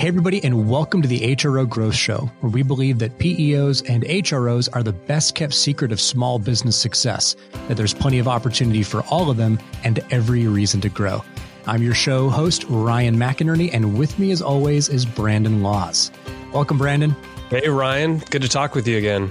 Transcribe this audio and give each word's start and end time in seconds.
Hey, 0.00 0.08
everybody, 0.08 0.42
and 0.42 0.66
welcome 0.66 1.02
to 1.02 1.08
the 1.08 1.36
HRO 1.36 1.68
Growth 1.68 1.94
Show, 1.94 2.30
where 2.40 2.50
we 2.50 2.62
believe 2.62 2.98
that 3.00 3.18
PEOs 3.18 3.86
and 3.86 4.02
HROs 4.04 4.66
are 4.72 4.82
the 4.82 4.94
best 4.94 5.34
kept 5.34 5.52
secret 5.52 5.92
of 5.92 6.00
small 6.00 6.38
business 6.38 6.74
success, 6.74 7.36
that 7.68 7.76
there's 7.76 7.92
plenty 7.92 8.18
of 8.18 8.26
opportunity 8.26 8.82
for 8.82 9.02
all 9.10 9.28
of 9.28 9.36
them 9.36 9.58
and 9.84 10.02
every 10.10 10.46
reason 10.46 10.80
to 10.80 10.88
grow. 10.88 11.22
I'm 11.66 11.82
your 11.82 11.92
show 11.92 12.30
host, 12.30 12.64
Ryan 12.70 13.16
McInerney, 13.16 13.68
and 13.74 13.98
with 13.98 14.18
me, 14.18 14.30
as 14.30 14.40
always, 14.40 14.88
is 14.88 15.04
Brandon 15.04 15.62
Laws. 15.62 16.10
Welcome, 16.50 16.78
Brandon. 16.78 17.14
Hey, 17.50 17.68
Ryan. 17.68 18.20
Good 18.30 18.40
to 18.40 18.48
talk 18.48 18.74
with 18.74 18.88
you 18.88 18.96
again. 18.96 19.30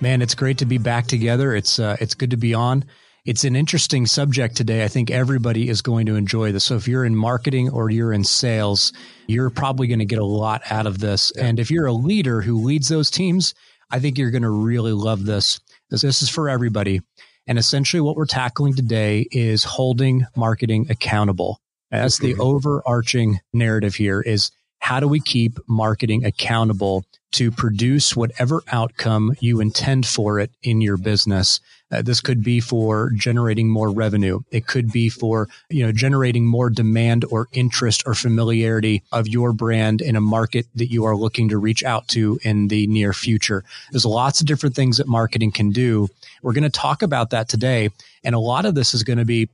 Man, 0.00 0.22
it's 0.22 0.34
great 0.34 0.58
to 0.58 0.66
be 0.66 0.78
back 0.78 1.06
together. 1.06 1.54
It's 1.54 1.78
uh, 1.78 1.96
it's 2.00 2.14
good 2.14 2.32
to 2.32 2.36
be 2.36 2.52
on. 2.52 2.84
It's 3.24 3.44
an 3.44 3.56
interesting 3.56 4.04
subject 4.04 4.54
today. 4.54 4.84
I 4.84 4.88
think 4.88 5.10
everybody 5.10 5.70
is 5.70 5.80
going 5.80 6.04
to 6.06 6.16
enjoy 6.16 6.52
this. 6.52 6.64
So 6.64 6.76
if 6.76 6.86
you're 6.86 7.06
in 7.06 7.16
marketing 7.16 7.70
or 7.70 7.88
you're 7.88 8.12
in 8.12 8.22
sales, 8.22 8.92
you're 9.28 9.48
probably 9.48 9.86
going 9.86 10.00
to 10.00 10.04
get 10.04 10.18
a 10.18 10.24
lot 10.24 10.60
out 10.70 10.86
of 10.86 10.98
this. 10.98 11.32
Yeah. 11.34 11.46
And 11.46 11.58
if 11.58 11.70
you're 11.70 11.86
a 11.86 11.92
leader 11.92 12.42
who 12.42 12.62
leads 12.62 12.88
those 12.88 13.10
teams, 13.10 13.54
I 13.90 13.98
think 13.98 14.18
you're 14.18 14.30
going 14.30 14.42
to 14.42 14.50
really 14.50 14.92
love 14.92 15.24
this. 15.24 15.58
This, 15.88 16.04
is 16.04 16.28
for 16.28 16.50
everybody. 16.50 17.00
And 17.46 17.58
essentially 17.58 18.02
what 18.02 18.16
we're 18.16 18.26
tackling 18.26 18.74
today 18.74 19.26
is 19.30 19.64
holding 19.64 20.26
marketing 20.36 20.88
accountable. 20.90 21.60
That's 21.90 22.18
the 22.18 22.32
mm-hmm. 22.32 22.42
overarching 22.42 23.40
narrative 23.54 23.94
here 23.94 24.20
is 24.20 24.50
how 24.80 25.00
do 25.00 25.08
we 25.08 25.20
keep 25.20 25.58
marketing 25.66 26.26
accountable 26.26 27.06
to 27.32 27.50
produce 27.50 28.14
whatever 28.14 28.62
outcome 28.70 29.34
you 29.40 29.60
intend 29.60 30.06
for 30.06 30.40
it 30.40 30.50
in 30.62 30.82
your 30.82 30.98
business? 30.98 31.60
Uh, 31.90 32.02
this 32.02 32.20
could 32.20 32.42
be 32.42 32.60
for 32.60 33.10
generating 33.10 33.68
more 33.68 33.90
revenue. 33.90 34.40
It 34.50 34.66
could 34.66 34.90
be 34.90 35.08
for, 35.08 35.48
you 35.68 35.84
know, 35.84 35.92
generating 35.92 36.46
more 36.46 36.70
demand 36.70 37.24
or 37.30 37.48
interest 37.52 38.02
or 38.06 38.14
familiarity 38.14 39.02
of 39.12 39.28
your 39.28 39.52
brand 39.52 40.00
in 40.00 40.16
a 40.16 40.20
market 40.20 40.66
that 40.74 40.90
you 40.90 41.04
are 41.04 41.16
looking 41.16 41.50
to 41.50 41.58
reach 41.58 41.84
out 41.84 42.08
to 42.08 42.38
in 42.42 42.68
the 42.68 42.86
near 42.86 43.12
future. 43.12 43.64
There's 43.92 44.06
lots 44.06 44.40
of 44.40 44.46
different 44.46 44.74
things 44.74 44.96
that 44.96 45.06
marketing 45.06 45.52
can 45.52 45.70
do. 45.70 46.08
We're 46.42 46.54
going 46.54 46.64
to 46.64 46.70
talk 46.70 47.02
about 47.02 47.30
that 47.30 47.48
today. 47.48 47.90
And 48.24 48.34
a 48.34 48.40
lot 48.40 48.64
of 48.64 48.74
this 48.74 48.94
is 48.94 49.04
going 49.04 49.18
to 49.18 49.24
be 49.24 49.48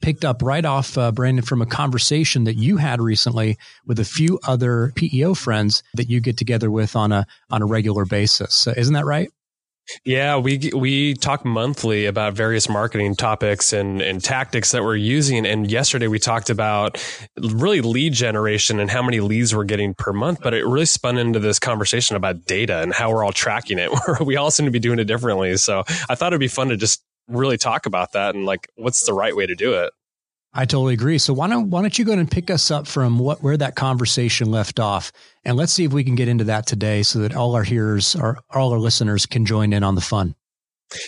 picked 0.00 0.24
up 0.24 0.42
right 0.42 0.64
off, 0.64 0.96
uh, 0.98 1.12
Brandon, 1.12 1.44
from 1.44 1.62
a 1.62 1.66
conversation 1.66 2.44
that 2.44 2.54
you 2.54 2.76
had 2.76 3.00
recently 3.00 3.58
with 3.86 3.98
a 3.98 4.04
few 4.04 4.38
other 4.46 4.92
PEO 4.94 5.34
friends 5.34 5.82
that 5.94 6.08
you 6.08 6.20
get 6.20 6.36
together 6.36 6.70
with 6.70 6.96
on 6.96 7.12
a 7.12 7.26
on 7.50 7.62
a 7.62 7.66
regular 7.66 8.04
basis. 8.04 8.66
Uh, 8.66 8.74
isn't 8.76 8.94
that 8.94 9.04
right? 9.04 9.30
Yeah, 10.04 10.38
we 10.38 10.70
we 10.74 11.14
talk 11.14 11.44
monthly 11.44 12.06
about 12.06 12.34
various 12.34 12.68
marketing 12.68 13.14
topics 13.14 13.72
and 13.72 14.00
and 14.02 14.22
tactics 14.22 14.72
that 14.72 14.82
we're 14.82 14.96
using. 14.96 15.46
And 15.46 15.70
yesterday 15.70 16.08
we 16.08 16.18
talked 16.18 16.50
about 16.50 17.02
really 17.36 17.80
lead 17.80 18.12
generation 18.12 18.80
and 18.80 18.90
how 18.90 19.02
many 19.02 19.20
leads 19.20 19.54
we're 19.54 19.64
getting 19.64 19.94
per 19.94 20.12
month. 20.12 20.40
But 20.42 20.54
it 20.54 20.66
really 20.66 20.86
spun 20.86 21.18
into 21.18 21.38
this 21.38 21.58
conversation 21.58 22.16
about 22.16 22.46
data 22.46 22.82
and 22.82 22.92
how 22.92 23.10
we're 23.12 23.24
all 23.24 23.32
tracking 23.32 23.78
it. 23.78 23.90
we 24.20 24.36
all 24.36 24.50
seem 24.50 24.66
to 24.66 24.72
be 24.72 24.80
doing 24.80 24.98
it 24.98 25.04
differently. 25.04 25.56
So 25.56 25.84
I 26.08 26.14
thought 26.14 26.32
it'd 26.32 26.40
be 26.40 26.48
fun 26.48 26.68
to 26.68 26.76
just 26.76 27.02
really 27.28 27.56
talk 27.56 27.86
about 27.86 28.12
that 28.12 28.34
and 28.34 28.44
like 28.44 28.68
what's 28.76 29.04
the 29.06 29.12
right 29.12 29.34
way 29.34 29.46
to 29.46 29.54
do 29.54 29.74
it. 29.74 29.92
I 30.58 30.64
totally 30.64 30.94
agree. 30.94 31.18
So 31.18 31.34
why 31.34 31.48
don't 31.48 31.68
why 31.68 31.82
don't 31.82 31.98
you 31.98 32.04
go 32.06 32.14
and 32.14 32.30
pick 32.30 32.50
us 32.50 32.70
up 32.70 32.86
from 32.86 33.18
what 33.18 33.42
where 33.42 33.58
that 33.58 33.76
conversation 33.76 34.50
left 34.50 34.80
off, 34.80 35.12
and 35.44 35.54
let's 35.54 35.70
see 35.70 35.84
if 35.84 35.92
we 35.92 36.02
can 36.02 36.14
get 36.14 36.28
into 36.28 36.44
that 36.44 36.66
today, 36.66 37.02
so 37.02 37.18
that 37.18 37.36
all 37.36 37.54
our 37.54 37.62
hearers, 37.62 38.16
our 38.16 38.38
all 38.50 38.72
our 38.72 38.78
listeners, 38.78 39.26
can 39.26 39.44
join 39.44 39.74
in 39.74 39.84
on 39.84 39.94
the 39.94 40.00
fun. 40.00 40.34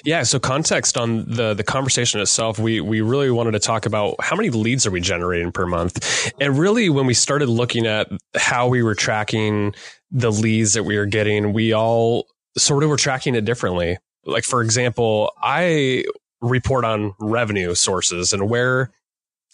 Yeah. 0.05 0.25
So 0.25 0.39
context 0.39 0.99
on 0.99 1.25
the 1.31 1.55
the 1.55 1.63
conversation 1.63 2.21
itself, 2.21 2.59
we 2.59 2.83
we 2.83 3.01
really 3.01 3.31
wanted 3.31 3.53
to 3.53 3.59
talk 3.59 3.87
about 3.87 4.17
how 4.21 4.37
many 4.37 4.51
leads 4.51 4.87
are 4.87 4.91
we 4.91 5.01
generating 5.01 5.51
per 5.51 5.67
month, 5.67 6.31
and 6.41 6.59
really 6.59 6.91
when 6.91 7.07
we 7.07 7.15
started 7.15 7.49
looking 7.49 7.87
at 7.87 8.09
how 8.37 8.69
we 8.69 8.83
were 8.83 8.95
tracking 8.95 9.75
the 10.11 10.31
leads 10.31 10.75
that 10.75 10.85
we 10.85 10.99
were 10.99 11.07
getting, 11.07 11.55
we 11.55 11.73
all 11.73 12.27
sort 12.59 12.83
of 12.83 12.91
were 12.91 12.97
tracking 12.99 13.35
it 13.35 13.47
differently. 13.47 13.97
Like 14.27 14.45
for 14.45 14.61
example, 14.61 15.33
I 15.43 16.05
report 16.43 16.85
on 16.85 17.15
revenue 17.19 17.75
sources 17.75 18.35
and 18.35 18.51
where 18.51 18.93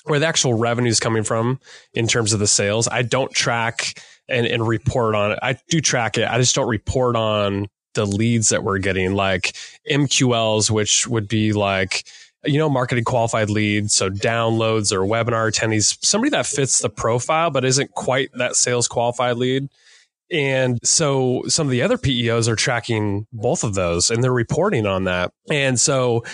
where 0.04 0.18
the 0.18 0.26
actual 0.26 0.54
revenue 0.54 0.90
is 0.90 1.00
coming 1.00 1.24
from 1.24 1.60
in 1.94 2.06
terms 2.06 2.32
of 2.32 2.40
the 2.40 2.46
sales. 2.46 2.88
I 2.88 3.02
don't 3.02 3.32
track 3.32 4.00
and, 4.28 4.46
and 4.46 4.66
report 4.66 5.14
on 5.14 5.32
it. 5.32 5.38
I 5.42 5.58
do 5.68 5.80
track 5.80 6.18
it. 6.18 6.28
I 6.28 6.38
just 6.38 6.54
don't 6.54 6.68
report 6.68 7.16
on 7.16 7.68
the 7.94 8.04
leads 8.04 8.50
that 8.50 8.64
we're 8.64 8.78
getting, 8.78 9.14
like 9.14 9.56
MQLs, 9.90 10.70
which 10.70 11.06
would 11.06 11.28
be 11.28 11.52
like, 11.52 12.04
you 12.44 12.58
know, 12.58 12.68
marketing 12.68 13.04
qualified 13.04 13.48
leads. 13.48 13.94
So 13.94 14.10
downloads 14.10 14.92
or 14.92 15.00
webinar 15.00 15.50
attendees, 15.50 15.96
somebody 16.04 16.30
that 16.30 16.46
fits 16.46 16.80
the 16.80 16.90
profile, 16.90 17.50
but 17.50 17.64
isn't 17.64 17.92
quite 17.92 18.30
that 18.34 18.56
sales 18.56 18.88
qualified 18.88 19.36
lead. 19.36 19.68
And 20.30 20.78
so 20.82 21.42
some 21.46 21.66
of 21.66 21.70
the 21.70 21.82
other 21.82 21.96
PEOs 21.96 22.48
are 22.48 22.56
tracking 22.56 23.26
both 23.32 23.62
of 23.62 23.74
those 23.74 24.10
and 24.10 24.22
they're 24.22 24.32
reporting 24.32 24.86
on 24.86 25.04
that. 25.04 25.32
And 25.50 25.78
so 25.78 26.24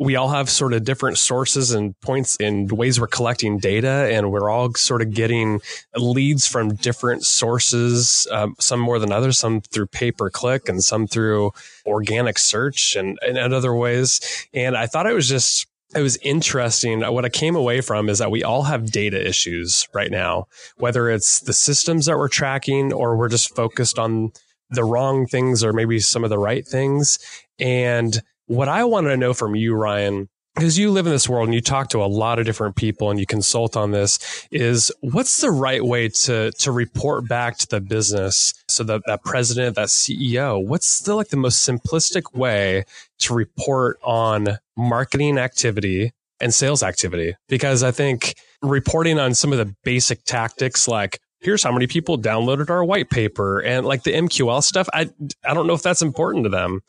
we 0.00 0.16
all 0.16 0.30
have 0.30 0.48
sort 0.48 0.72
of 0.72 0.82
different 0.82 1.18
sources 1.18 1.72
and 1.72 1.98
points 2.00 2.36
and 2.40 2.72
ways 2.72 2.98
we're 2.98 3.06
collecting 3.06 3.58
data 3.58 4.08
and 4.10 4.32
we're 4.32 4.48
all 4.48 4.72
sort 4.74 5.02
of 5.02 5.12
getting 5.12 5.60
leads 5.94 6.46
from 6.46 6.74
different 6.74 7.22
sources 7.22 8.26
um, 8.32 8.56
some 8.58 8.80
more 8.80 8.98
than 8.98 9.12
others 9.12 9.38
some 9.38 9.60
through 9.60 9.86
pay 9.86 10.10
per 10.10 10.30
click 10.30 10.68
and 10.68 10.82
some 10.82 11.06
through 11.06 11.52
organic 11.86 12.38
search 12.38 12.96
and, 12.96 13.18
and 13.22 13.38
other 13.38 13.74
ways 13.74 14.20
and 14.54 14.76
i 14.76 14.86
thought 14.86 15.06
it 15.06 15.14
was 15.14 15.28
just 15.28 15.66
it 15.92 16.02
was 16.02 16.16
interesting. 16.22 17.00
What 17.00 17.24
I 17.24 17.28
came 17.28 17.56
away 17.56 17.80
from 17.80 18.08
is 18.08 18.18
that 18.18 18.30
we 18.30 18.44
all 18.44 18.62
have 18.62 18.92
data 18.92 19.26
issues 19.26 19.88
right 19.92 20.12
now, 20.12 20.46
whether 20.76 21.10
it's 21.10 21.40
the 21.40 21.52
systems 21.52 22.06
that 22.06 22.16
we're 22.16 22.28
tracking 22.28 22.92
or 22.92 23.16
we're 23.16 23.28
just 23.28 23.56
focused 23.56 23.98
on 23.98 24.30
the 24.70 24.84
wrong 24.84 25.26
things 25.26 25.64
or 25.64 25.72
maybe 25.72 25.98
some 25.98 26.22
of 26.22 26.30
the 26.30 26.38
right 26.38 26.64
things. 26.64 27.18
And 27.58 28.22
what 28.50 28.68
I 28.68 28.82
wanted 28.82 29.10
to 29.10 29.16
know 29.16 29.32
from 29.32 29.54
you, 29.54 29.74
Ryan, 29.74 30.28
because 30.56 30.76
you 30.76 30.90
live 30.90 31.06
in 31.06 31.12
this 31.12 31.28
world 31.28 31.46
and 31.46 31.54
you 31.54 31.60
talk 31.60 31.88
to 31.90 32.02
a 32.02 32.06
lot 32.06 32.40
of 32.40 32.44
different 32.44 32.74
people 32.74 33.08
and 33.08 33.20
you 33.20 33.24
consult 33.24 33.76
on 33.76 33.92
this 33.92 34.18
is 34.50 34.90
what's 35.02 35.40
the 35.40 35.52
right 35.52 35.84
way 35.84 36.08
to 36.08 36.50
to 36.58 36.72
report 36.72 37.28
back 37.28 37.58
to 37.58 37.68
the 37.68 37.80
business? 37.80 38.52
So 38.68 38.82
that 38.82 39.02
that 39.06 39.22
president 39.22 39.76
that 39.76 39.86
ceo 39.86 40.66
what's 40.66 40.98
the 41.02 41.14
like 41.14 41.28
the 41.28 41.36
most 41.36 41.66
simplistic 41.66 42.34
way 42.36 42.82
to 43.20 43.34
report 43.34 44.00
on 44.02 44.58
marketing 44.76 45.38
activity 45.38 46.12
and 46.40 46.52
sales 46.52 46.82
activity? 46.82 47.36
Because 47.48 47.84
i 47.84 47.92
think 47.92 48.34
reporting 48.62 49.20
on 49.20 49.32
some 49.32 49.52
of 49.52 49.58
the 49.58 49.72
basic 49.84 50.24
tactics 50.24 50.88
like 50.88 51.20
here's 51.38 51.62
how 51.62 51.70
many 51.70 51.86
people 51.86 52.18
downloaded 52.18 52.68
our 52.68 52.84
white 52.84 53.10
paper 53.10 53.60
and 53.60 53.86
like 53.86 54.02
the 54.02 54.12
mql 54.12 54.60
stuff 54.62 54.88
i 54.92 55.08
i 55.44 55.54
don't 55.54 55.66
know 55.68 55.72
if 55.72 55.82
that's 55.82 56.02
important 56.02 56.44
to 56.44 56.50
them 56.50 56.80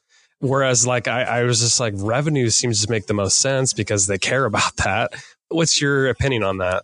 Whereas, 0.42 0.88
like, 0.88 1.08
I, 1.08 1.22
I 1.24 1.44
was 1.44 1.60
just 1.60 1.80
like, 1.80 1.94
revenue 1.98 2.50
seems 2.50 2.84
to 2.84 2.92
make 2.92 3.06
the 3.06 3.14
most 3.14 3.40
sense 3.40 3.74
because 3.74 4.08
they 4.08 4.18
care 4.18 4.46
about 4.52 4.76
that. 4.78 5.14
What's 5.50 5.82
your 5.82 6.10
opinion 6.10 6.44
on 6.44 6.58
that? 6.58 6.84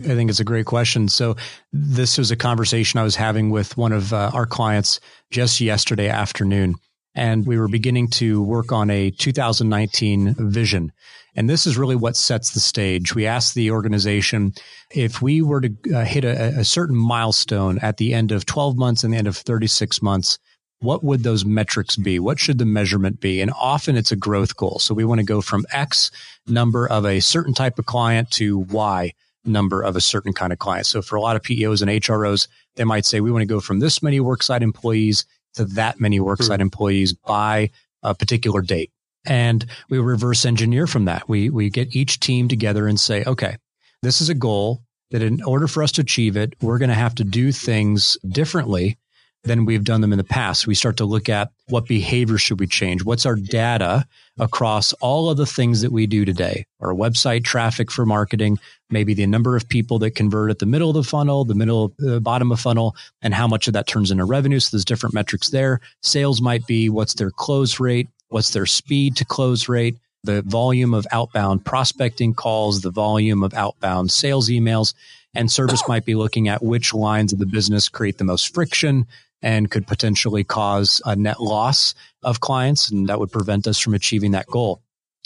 I 0.00 0.08
think 0.08 0.28
it's 0.28 0.40
a 0.40 0.44
great 0.44 0.66
question. 0.66 1.08
So, 1.08 1.36
this 1.72 2.18
was 2.18 2.30
a 2.30 2.36
conversation 2.36 2.98
I 2.98 3.04
was 3.04 3.16
having 3.16 3.50
with 3.50 3.76
one 3.76 3.92
of 3.92 4.12
uh, 4.12 4.30
our 4.34 4.46
clients 4.46 4.98
just 5.30 5.60
yesterday 5.60 6.08
afternoon. 6.08 6.74
And 7.14 7.46
we 7.46 7.58
were 7.58 7.68
beginning 7.68 8.08
to 8.08 8.42
work 8.42 8.72
on 8.72 8.90
a 8.90 9.10
2019 9.12 10.34
vision. 10.36 10.90
And 11.36 11.48
this 11.48 11.66
is 11.66 11.76
really 11.76 11.94
what 11.94 12.16
sets 12.16 12.50
the 12.50 12.60
stage. 12.60 13.14
We 13.14 13.26
asked 13.26 13.54
the 13.54 13.70
organization 13.70 14.54
if 14.90 15.22
we 15.22 15.42
were 15.42 15.60
to 15.60 15.72
uh, 15.94 16.04
hit 16.04 16.24
a, 16.24 16.58
a 16.58 16.64
certain 16.64 16.96
milestone 16.96 17.78
at 17.78 17.98
the 17.98 18.14
end 18.14 18.32
of 18.32 18.46
12 18.46 18.76
months 18.76 19.04
and 19.04 19.12
the 19.12 19.18
end 19.18 19.28
of 19.28 19.36
36 19.36 20.02
months, 20.02 20.38
what 20.80 21.02
would 21.02 21.22
those 21.22 21.44
metrics 21.44 21.96
be? 21.96 22.18
What 22.18 22.38
should 22.38 22.58
the 22.58 22.66
measurement 22.66 23.20
be? 23.20 23.40
And 23.40 23.50
often 23.58 23.96
it's 23.96 24.12
a 24.12 24.16
growth 24.16 24.56
goal. 24.56 24.78
So 24.78 24.94
we 24.94 25.04
want 25.04 25.18
to 25.20 25.24
go 25.24 25.40
from 25.40 25.64
X 25.72 26.10
number 26.46 26.86
of 26.86 27.06
a 27.06 27.20
certain 27.20 27.54
type 27.54 27.78
of 27.78 27.86
client 27.86 28.30
to 28.32 28.58
Y 28.58 29.12
number 29.44 29.82
of 29.82 29.96
a 29.96 30.00
certain 30.00 30.32
kind 30.32 30.52
of 30.52 30.58
client. 30.58 30.86
So 30.86 31.02
for 31.02 31.16
a 31.16 31.20
lot 31.20 31.36
of 31.36 31.42
PEOs 31.42 31.82
and 31.82 31.90
HROs, 31.90 32.48
they 32.76 32.84
might 32.84 33.04
say 33.04 33.20
we 33.20 33.30
want 33.30 33.42
to 33.42 33.46
go 33.46 33.60
from 33.60 33.78
this 33.78 34.02
many 34.02 34.20
worksite 34.20 34.62
employees 34.62 35.26
to 35.54 35.64
that 35.64 36.00
many 36.00 36.18
worksite 36.18 36.56
hmm. 36.56 36.62
employees 36.62 37.12
by 37.12 37.70
a 38.02 38.14
particular 38.14 38.60
date. 38.60 38.90
And 39.26 39.64
we 39.88 39.98
reverse 39.98 40.44
engineer 40.44 40.86
from 40.86 41.06
that. 41.06 41.28
We, 41.28 41.48
we 41.48 41.70
get 41.70 41.96
each 41.96 42.20
team 42.20 42.48
together 42.48 42.86
and 42.86 43.00
say, 43.00 43.24
okay, 43.24 43.56
this 44.02 44.20
is 44.20 44.28
a 44.28 44.34
goal 44.34 44.82
that 45.10 45.22
in 45.22 45.42
order 45.44 45.66
for 45.66 45.82
us 45.82 45.92
to 45.92 46.02
achieve 46.02 46.36
it, 46.36 46.54
we're 46.60 46.78
going 46.78 46.90
to 46.90 46.94
have 46.94 47.14
to 47.16 47.24
do 47.24 47.52
things 47.52 48.18
differently 48.28 48.98
than 49.44 49.64
we've 49.66 49.84
done 49.84 50.00
them 50.00 50.12
in 50.12 50.18
the 50.18 50.24
past. 50.24 50.66
We 50.66 50.74
start 50.74 50.96
to 50.96 51.04
look 51.04 51.28
at 51.28 51.50
what 51.68 51.86
behavior 51.86 52.38
should 52.38 52.60
we 52.60 52.66
change? 52.66 53.04
What's 53.04 53.26
our 53.26 53.36
data 53.36 54.06
across 54.38 54.92
all 54.94 55.30
of 55.30 55.36
the 55.36 55.46
things 55.46 55.82
that 55.82 55.92
we 55.92 56.06
do 56.06 56.24
today? 56.24 56.66
Our 56.80 56.94
website 56.94 57.44
traffic 57.44 57.90
for 57.90 58.06
marketing, 58.06 58.58
maybe 58.90 59.14
the 59.14 59.26
number 59.26 59.54
of 59.54 59.68
people 59.68 59.98
that 60.00 60.12
convert 60.12 60.50
at 60.50 60.58
the 60.60 60.66
middle 60.66 60.88
of 60.90 60.94
the 60.94 61.04
funnel, 61.04 61.44
the 61.44 61.54
middle, 61.54 61.92
the 61.98 62.20
bottom 62.20 62.52
of 62.52 62.60
funnel, 62.60 62.96
and 63.20 63.34
how 63.34 63.46
much 63.46 63.66
of 63.66 63.74
that 63.74 63.86
turns 63.86 64.10
into 64.10 64.24
revenue. 64.24 64.60
So 64.60 64.76
there's 64.76 64.84
different 64.84 65.14
metrics 65.14 65.50
there. 65.50 65.80
Sales 66.02 66.40
might 66.40 66.66
be 66.66 66.88
what's 66.88 67.14
their 67.14 67.30
close 67.30 67.78
rate? 67.78 68.08
What's 68.28 68.50
their 68.50 68.66
speed 68.66 69.16
to 69.16 69.24
close 69.24 69.68
rate? 69.68 69.96
The 70.24 70.40
volume 70.40 70.94
of 70.94 71.06
outbound 71.12 71.66
prospecting 71.66 72.32
calls, 72.32 72.80
the 72.80 72.90
volume 72.90 73.42
of 73.42 73.52
outbound 73.52 74.10
sales 74.10 74.48
emails 74.48 74.94
And 75.34 75.50
service 75.50 75.82
might 75.88 76.04
be 76.04 76.14
looking 76.14 76.48
at 76.48 76.62
which 76.62 76.94
lines 76.94 77.32
of 77.32 77.38
the 77.38 77.46
business 77.46 77.88
create 77.88 78.18
the 78.18 78.24
most 78.24 78.54
friction 78.54 79.06
and 79.44 79.70
could 79.70 79.86
potentially 79.86 80.42
cause 80.42 81.02
a 81.04 81.14
net 81.14 81.38
loss 81.38 81.94
of 82.22 82.40
clients. 82.40 82.90
And 82.90 83.08
that 83.08 83.20
would 83.20 83.30
prevent 83.30 83.66
us 83.66 83.78
from 83.78 83.94
achieving 83.94 84.30
that 84.32 84.46
goal. 84.46 84.80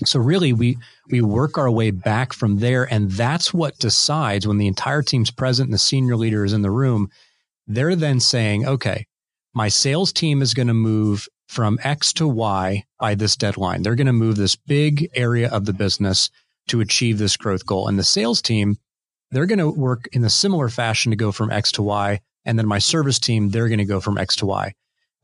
So 0.04 0.18
really 0.18 0.52
we, 0.52 0.76
we 1.08 1.22
work 1.22 1.56
our 1.56 1.70
way 1.70 1.92
back 1.92 2.32
from 2.32 2.58
there. 2.58 2.92
And 2.92 3.10
that's 3.12 3.54
what 3.54 3.78
decides 3.78 4.46
when 4.46 4.58
the 4.58 4.66
entire 4.66 5.02
team's 5.02 5.30
present 5.30 5.68
and 5.68 5.74
the 5.74 5.78
senior 5.78 6.16
leader 6.16 6.44
is 6.44 6.52
in 6.52 6.62
the 6.62 6.70
room. 6.70 7.10
They're 7.68 7.96
then 7.96 8.18
saying, 8.18 8.66
okay, 8.66 9.06
my 9.54 9.68
sales 9.68 10.12
team 10.12 10.42
is 10.42 10.52
going 10.52 10.68
to 10.68 10.74
move 10.74 11.28
from 11.46 11.78
X 11.82 12.12
to 12.14 12.26
Y 12.28 12.84
by 12.98 13.14
this 13.14 13.36
deadline. 13.36 13.82
They're 13.82 13.94
going 13.94 14.06
to 14.08 14.12
move 14.12 14.36
this 14.36 14.56
big 14.56 15.08
area 15.14 15.48
of 15.48 15.64
the 15.64 15.72
business 15.72 16.30
to 16.68 16.80
achieve 16.80 17.18
this 17.18 17.36
growth 17.36 17.66
goal. 17.66 17.88
And 17.88 17.98
the 17.98 18.04
sales 18.04 18.42
team, 18.42 18.76
they're 19.30 19.46
going 19.46 19.58
to 19.58 19.70
work 19.70 20.08
in 20.12 20.24
a 20.24 20.30
similar 20.30 20.68
fashion 20.68 21.10
to 21.10 21.16
go 21.16 21.32
from 21.32 21.50
X 21.50 21.72
to 21.72 21.82
Y. 21.82 22.20
And 22.48 22.58
then 22.58 22.66
my 22.66 22.78
service 22.78 23.18
team, 23.18 23.50
they're 23.50 23.68
going 23.68 23.78
to 23.78 23.84
go 23.84 24.00
from 24.00 24.16
X 24.16 24.34
to 24.36 24.46
Y. 24.46 24.72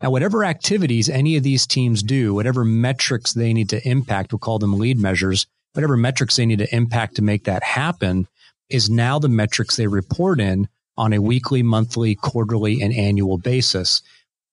Now, 0.03 0.11
whatever 0.11 0.45
activities 0.45 1.09
any 1.09 1.37
of 1.37 1.43
these 1.43 1.67
teams 1.67 2.03
do, 2.03 2.35
whatever 2.35 2.67
metrics 2.67 3.33
they 3.33 3.55
need 3.55 3.71
to 3.71 3.89
impact, 3.89 4.31
we'll 4.31 4.41
call 4.41 4.59
them 4.59 4.79
lead 4.79 4.99
measures, 4.99 5.47
whatever 5.73 5.97
metrics 5.97 6.37
they 6.37 6.45
need 6.45 6.59
to 6.59 6.77
impact 6.77 7.17
to 7.17 7.23
make 7.23 7.45
that 7.45 7.63
happen 7.63 8.29
is 8.69 8.91
now 8.91 9.19
the 9.19 9.31
metrics 9.31 9.77
they 9.77 9.87
report 9.87 10.39
in 10.39 10.69
on 10.99 11.15
a 11.15 11.23
weekly, 11.23 11.63
monthly, 11.63 12.15
quarterly, 12.15 12.83
and 12.83 12.93
annual 12.93 13.39
basis. 13.39 14.03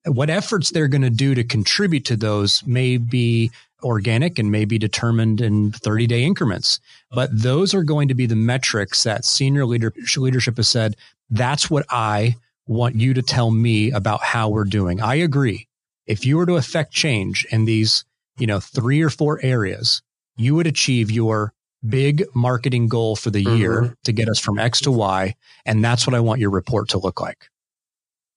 What 0.06 0.30
efforts 0.30 0.70
they're 0.70 0.88
going 0.88 1.02
to 1.02 1.10
do 1.10 1.36
to 1.36 1.44
contribute 1.44 2.06
to 2.06 2.16
those 2.16 2.66
may 2.66 2.96
be 2.96 3.52
organic 3.84 4.40
and 4.40 4.50
may 4.50 4.64
be 4.64 4.78
determined 4.78 5.42
in 5.42 5.74
30 5.74 6.08
day 6.08 6.24
increments. 6.24 6.80
But 7.12 7.30
those 7.34 7.74
are 7.74 7.84
going 7.84 8.08
to 8.08 8.14
be 8.14 8.28
the 8.28 8.36
metrics 8.36 9.04
that 9.04 9.26
senior 9.26 9.66
leader, 9.66 9.94
leadership 10.16 10.56
has 10.56 10.70
said, 10.70 10.96
that's 11.30 11.70
what 11.70 11.86
I 11.90 12.36
want 12.68 12.96
you 12.96 13.14
to 13.14 13.22
tell 13.22 13.52
me 13.52 13.92
about 13.92 14.22
how 14.24 14.50
we're 14.50 14.64
doing. 14.64 15.02
I 15.02 15.16
agree. 15.16 15.68
If 16.06 16.26
you 16.26 16.38
were 16.38 16.46
to 16.46 16.56
affect 16.56 16.94
change 16.94 17.46
in 17.52 17.66
these, 17.66 18.06
you 18.38 18.48
know, 18.48 18.60
three 18.60 19.02
or 19.02 19.10
four 19.10 19.40
areas, 19.44 20.02
you 20.36 20.56
would 20.56 20.68
achieve 20.68 21.12
your 21.12 21.54
big 21.88 22.24
marketing 22.34 22.88
goal 22.88 23.16
for 23.16 23.30
the 23.30 23.44
mm-hmm. 23.44 23.58
year 23.58 23.98
to 24.04 24.12
get 24.12 24.30
us 24.30 24.40
from 24.40 24.60
X 24.60 24.82
to 24.82 24.92
Y. 24.92 25.36
And 25.66 25.84
that's 25.84 26.06
what 26.06 26.16
I 26.16 26.20
want 26.20 26.40
your 26.40 26.50
report 26.50 26.90
to 26.90 27.00
look 27.00 27.22
like. 27.22 27.48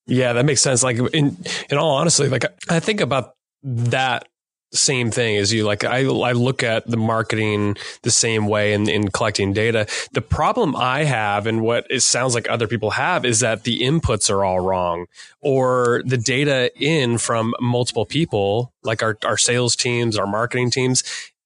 Yeah, 0.06 0.34
that 0.34 0.44
makes 0.44 0.60
sense. 0.60 0.82
Like 0.82 0.98
in 1.14 1.36
in 1.70 1.78
all 1.78 1.96
honesty, 1.96 2.28
like 2.28 2.44
I 2.68 2.80
think 2.80 3.00
about 3.00 3.34
that 3.62 4.28
same 4.74 5.10
thing 5.10 5.36
as 5.36 5.52
you. 5.52 5.64
Like 5.64 5.84
I, 5.84 5.98
I 6.00 6.32
look 6.32 6.62
at 6.62 6.86
the 6.86 6.96
marketing 6.96 7.76
the 8.02 8.10
same 8.10 8.46
way 8.46 8.72
in, 8.72 8.88
in 8.88 9.08
collecting 9.08 9.52
data. 9.52 9.86
The 10.12 10.20
problem 10.20 10.74
I 10.76 11.04
have 11.04 11.46
and 11.46 11.62
what 11.62 11.86
it 11.90 12.00
sounds 12.00 12.34
like 12.34 12.48
other 12.48 12.66
people 12.66 12.90
have 12.90 13.24
is 13.24 13.40
that 13.40 13.64
the 13.64 13.80
inputs 13.80 14.30
are 14.30 14.44
all 14.44 14.60
wrong 14.60 15.06
or 15.40 16.02
the 16.04 16.18
data 16.18 16.70
in 16.80 17.18
from 17.18 17.54
multiple 17.60 18.06
people, 18.06 18.72
like 18.82 19.02
our, 19.02 19.16
our 19.24 19.38
sales 19.38 19.76
teams, 19.76 20.18
our 20.18 20.26
marketing 20.26 20.70
teams, 20.70 21.02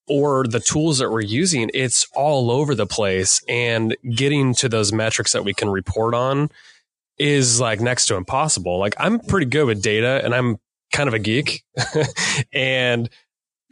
or 0.08 0.44
the 0.46 0.60
tools 0.60 0.98
that 0.98 1.10
we're 1.10 1.20
using, 1.20 1.70
it's 1.74 2.06
all 2.14 2.50
over 2.50 2.74
the 2.74 2.86
place 2.86 3.42
and 3.48 3.96
getting 4.14 4.54
to 4.54 4.68
those 4.68 4.92
metrics 4.92 5.32
that 5.32 5.44
we 5.44 5.52
can 5.52 5.68
report 5.68 6.14
on 6.14 6.50
is 7.18 7.60
like 7.60 7.80
next 7.80 8.06
to 8.06 8.16
impossible. 8.16 8.78
Like 8.78 8.94
I'm 8.98 9.18
pretty 9.18 9.46
good 9.46 9.66
with 9.66 9.82
data 9.82 10.20
and 10.24 10.34
I'm 10.34 10.58
kind 10.92 11.08
of 11.08 11.14
a 11.14 11.18
geek. 11.18 11.64
and 12.52 13.08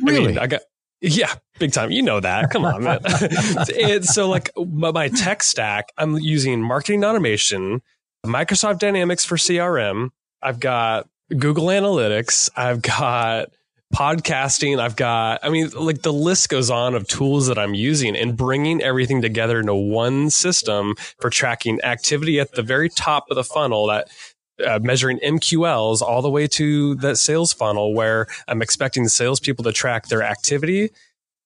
really, 0.00 0.24
I, 0.24 0.28
mean, 0.28 0.38
I 0.38 0.46
got, 0.46 0.62
yeah, 1.00 1.34
big 1.58 1.72
time. 1.72 1.90
You 1.90 2.02
know 2.02 2.20
that. 2.20 2.50
Come 2.50 2.64
on, 2.64 2.84
man. 2.84 3.00
and 3.80 4.04
so 4.04 4.28
like 4.28 4.50
my 4.56 5.08
tech 5.08 5.42
stack, 5.42 5.92
I'm 5.96 6.18
using 6.18 6.62
marketing 6.62 7.04
automation, 7.04 7.82
Microsoft 8.24 8.78
Dynamics 8.78 9.24
for 9.24 9.36
CRM. 9.36 10.10
I've 10.42 10.60
got 10.60 11.08
Google 11.36 11.66
Analytics. 11.66 12.50
I've 12.56 12.82
got 12.82 13.50
podcasting. 13.94 14.80
I've 14.80 14.96
got, 14.96 15.40
I 15.42 15.48
mean, 15.48 15.70
like 15.70 16.02
the 16.02 16.12
list 16.12 16.48
goes 16.48 16.70
on 16.70 16.94
of 16.94 17.06
tools 17.06 17.46
that 17.46 17.58
I'm 17.58 17.74
using 17.74 18.16
and 18.16 18.36
bringing 18.36 18.82
everything 18.82 19.22
together 19.22 19.60
into 19.60 19.74
one 19.74 20.30
system 20.30 20.94
for 21.20 21.30
tracking 21.30 21.80
activity 21.82 22.40
at 22.40 22.52
the 22.52 22.62
very 22.62 22.88
top 22.88 23.26
of 23.30 23.36
the 23.36 23.44
funnel 23.44 23.86
that 23.86 24.08
uh, 24.64 24.78
measuring 24.82 25.18
MQLs 25.18 26.02
all 26.02 26.22
the 26.22 26.30
way 26.30 26.46
to 26.46 26.94
that 26.96 27.16
sales 27.16 27.52
funnel 27.52 27.94
where 27.94 28.26
I'm 28.48 28.62
expecting 28.62 29.04
the 29.04 29.10
salespeople 29.10 29.64
to 29.64 29.72
track 29.72 30.08
their 30.08 30.22
activity, 30.22 30.90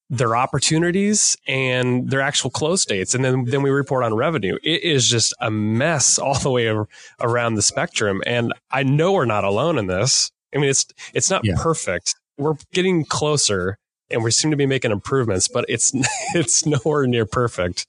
their 0.08 0.36
opportunities, 0.36 1.36
and 1.46 2.10
their 2.10 2.20
actual 2.20 2.50
close 2.50 2.84
dates. 2.84 3.14
And 3.14 3.24
then, 3.24 3.44
then 3.46 3.62
we 3.62 3.70
report 3.70 4.04
on 4.04 4.14
revenue. 4.14 4.58
It 4.62 4.82
is 4.82 5.08
just 5.08 5.34
a 5.40 5.50
mess 5.50 6.18
all 6.20 6.38
the 6.38 6.50
way 6.50 6.72
around 7.20 7.54
the 7.54 7.62
spectrum. 7.62 8.22
And 8.26 8.52
I 8.70 8.82
know 8.82 9.12
we're 9.12 9.24
not 9.24 9.44
alone 9.44 9.78
in 9.78 9.86
this. 9.86 10.30
I 10.54 10.58
mean, 10.58 10.70
it's, 10.70 10.86
it's 11.14 11.30
not 11.30 11.44
yeah. 11.44 11.54
perfect. 11.56 12.16
We're 12.38 12.56
getting 12.72 13.04
closer 13.04 13.78
and 14.10 14.24
we 14.24 14.32
seem 14.32 14.50
to 14.50 14.56
be 14.56 14.66
making 14.66 14.90
improvements, 14.90 15.46
but 15.46 15.64
it's, 15.68 15.92
it's 16.34 16.66
nowhere 16.66 17.06
near 17.06 17.26
perfect. 17.26 17.86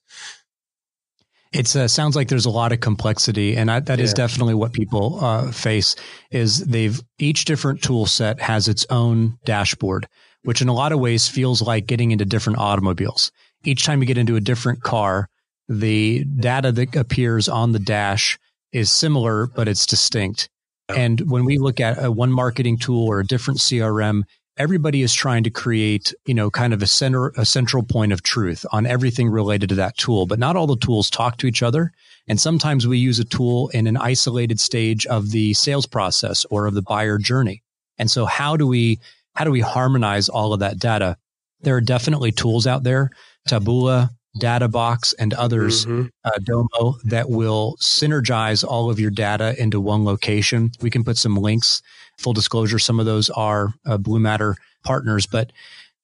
It 1.52 1.76
uh, 1.76 1.88
sounds 1.88 2.16
like 2.16 2.30
there's 2.30 2.46
a 2.46 2.52
lot 2.52 2.72
of 2.72 2.80
complexity, 2.80 3.58
and 3.58 3.70
I, 3.70 3.82
that 3.82 4.00
yeah. 4.00 4.06
is 4.06 4.14
definitely 4.14 4.54
what 4.54 4.72
people 4.72 5.24
uh, 5.24 5.52
face. 5.52 5.96
Is 6.32 6.66
they've 6.66 7.00
each 7.20 7.46
different 7.46 7.84
tool 7.84 8.06
set 8.06 8.40
has 8.40 8.70
its 8.70 8.86
own 8.90 9.38
dashboard, 9.44 10.08
which 10.44 10.62
in 10.62 10.70
a 10.70 10.74
lot 10.74 10.94
of 10.94 11.00
ways 11.00 11.28
feels 11.28 11.62
like 11.62 11.88
getting 11.88 12.12
into 12.12 12.26
different 12.26 12.60
automobiles. 12.60 13.32
Each 13.66 13.84
time 13.86 14.02
you 14.02 14.08
get 14.08 14.18
into 14.18 14.38
a 14.38 14.42
different 14.42 14.82
car, 14.82 15.28
the 15.68 16.24
data 16.24 16.72
that 16.72 16.96
appears 16.96 17.50
on 17.50 17.74
the 17.74 17.80
dash 17.80 18.40
is 18.72 18.90
similar, 18.90 19.48
but 19.48 19.68
it's 19.68 19.86
distinct. 19.86 20.50
And 20.90 21.20
when 21.30 21.46
we 21.46 21.58
look 21.58 21.80
at 21.80 22.04
a 22.04 22.12
one 22.12 22.32
marketing 22.32 22.78
tool 22.78 23.08
or 23.08 23.20
a 23.20 23.26
different 23.26 23.60
CRM, 23.60 24.24
everybody 24.58 25.02
is 25.02 25.14
trying 25.14 25.44
to 25.44 25.50
create, 25.50 26.14
you 26.26 26.34
know, 26.34 26.50
kind 26.50 26.74
of 26.74 26.82
a 26.82 26.88
center, 26.88 27.30
a 27.38 27.46
central 27.46 27.84
point 27.84 28.12
of 28.12 28.24
truth 28.24 28.66
on 28.72 28.86
everything 28.86 29.30
related 29.30 29.70
to 29.70 29.76
that 29.76 29.98
tool. 29.98 30.26
But 30.26 30.40
not 30.40 30.56
all 30.56 30.68
the 30.68 30.76
tools 30.78 31.10
talk 31.10 31.38
to 31.38 31.48
each 31.48 31.64
other. 31.64 31.92
And 32.28 32.40
sometimes 32.40 32.88
we 32.88 32.98
use 32.98 33.20
a 33.20 33.26
tool 33.26 33.70
in 33.70 33.88
an 33.88 33.98
isolated 33.98 34.60
stage 34.60 35.06
of 35.08 35.32
the 35.32 35.54
sales 35.54 35.86
process 35.86 36.46
or 36.46 36.68
of 36.68 36.74
the 36.74 36.82
buyer 36.82 37.18
journey. 37.18 37.64
And 37.98 38.10
so 38.10 38.26
how 38.26 38.58
do 38.58 38.68
we, 38.68 39.00
how 39.36 39.46
do 39.46 39.52
we 39.52 39.62
harmonize 39.62 40.30
all 40.30 40.54
of 40.54 40.60
that 40.60 40.80
data? 40.80 41.18
There 41.62 41.76
are 41.76 41.82
definitely 41.82 42.32
tools 42.32 42.68
out 42.68 42.84
there, 42.84 43.12
Taboola, 43.48 44.10
Databox, 44.40 45.14
and 45.20 45.34
others, 45.34 45.86
mm-hmm. 45.86 46.08
uh, 46.24 46.32
Domo, 46.44 46.98
that 47.06 47.30
will 47.30 47.76
synergize 47.80 48.64
all 48.64 48.90
of 48.90 49.00
your 49.00 49.12
data 49.12 49.56
into 49.62 49.82
one 49.82 50.06
location. 50.06 50.72
We 50.82 50.90
can 50.90 51.04
put 51.04 51.18
some 51.18 51.36
links 51.36 51.82
full 52.22 52.34
disclosure, 52.34 52.80
some 52.80 53.00
of 53.00 53.06
those 53.06 53.30
are 53.30 53.74
uh, 53.86 53.98
Blue 53.98 54.20
Matter 54.20 54.56
partners, 54.84 55.26
but 55.26 55.52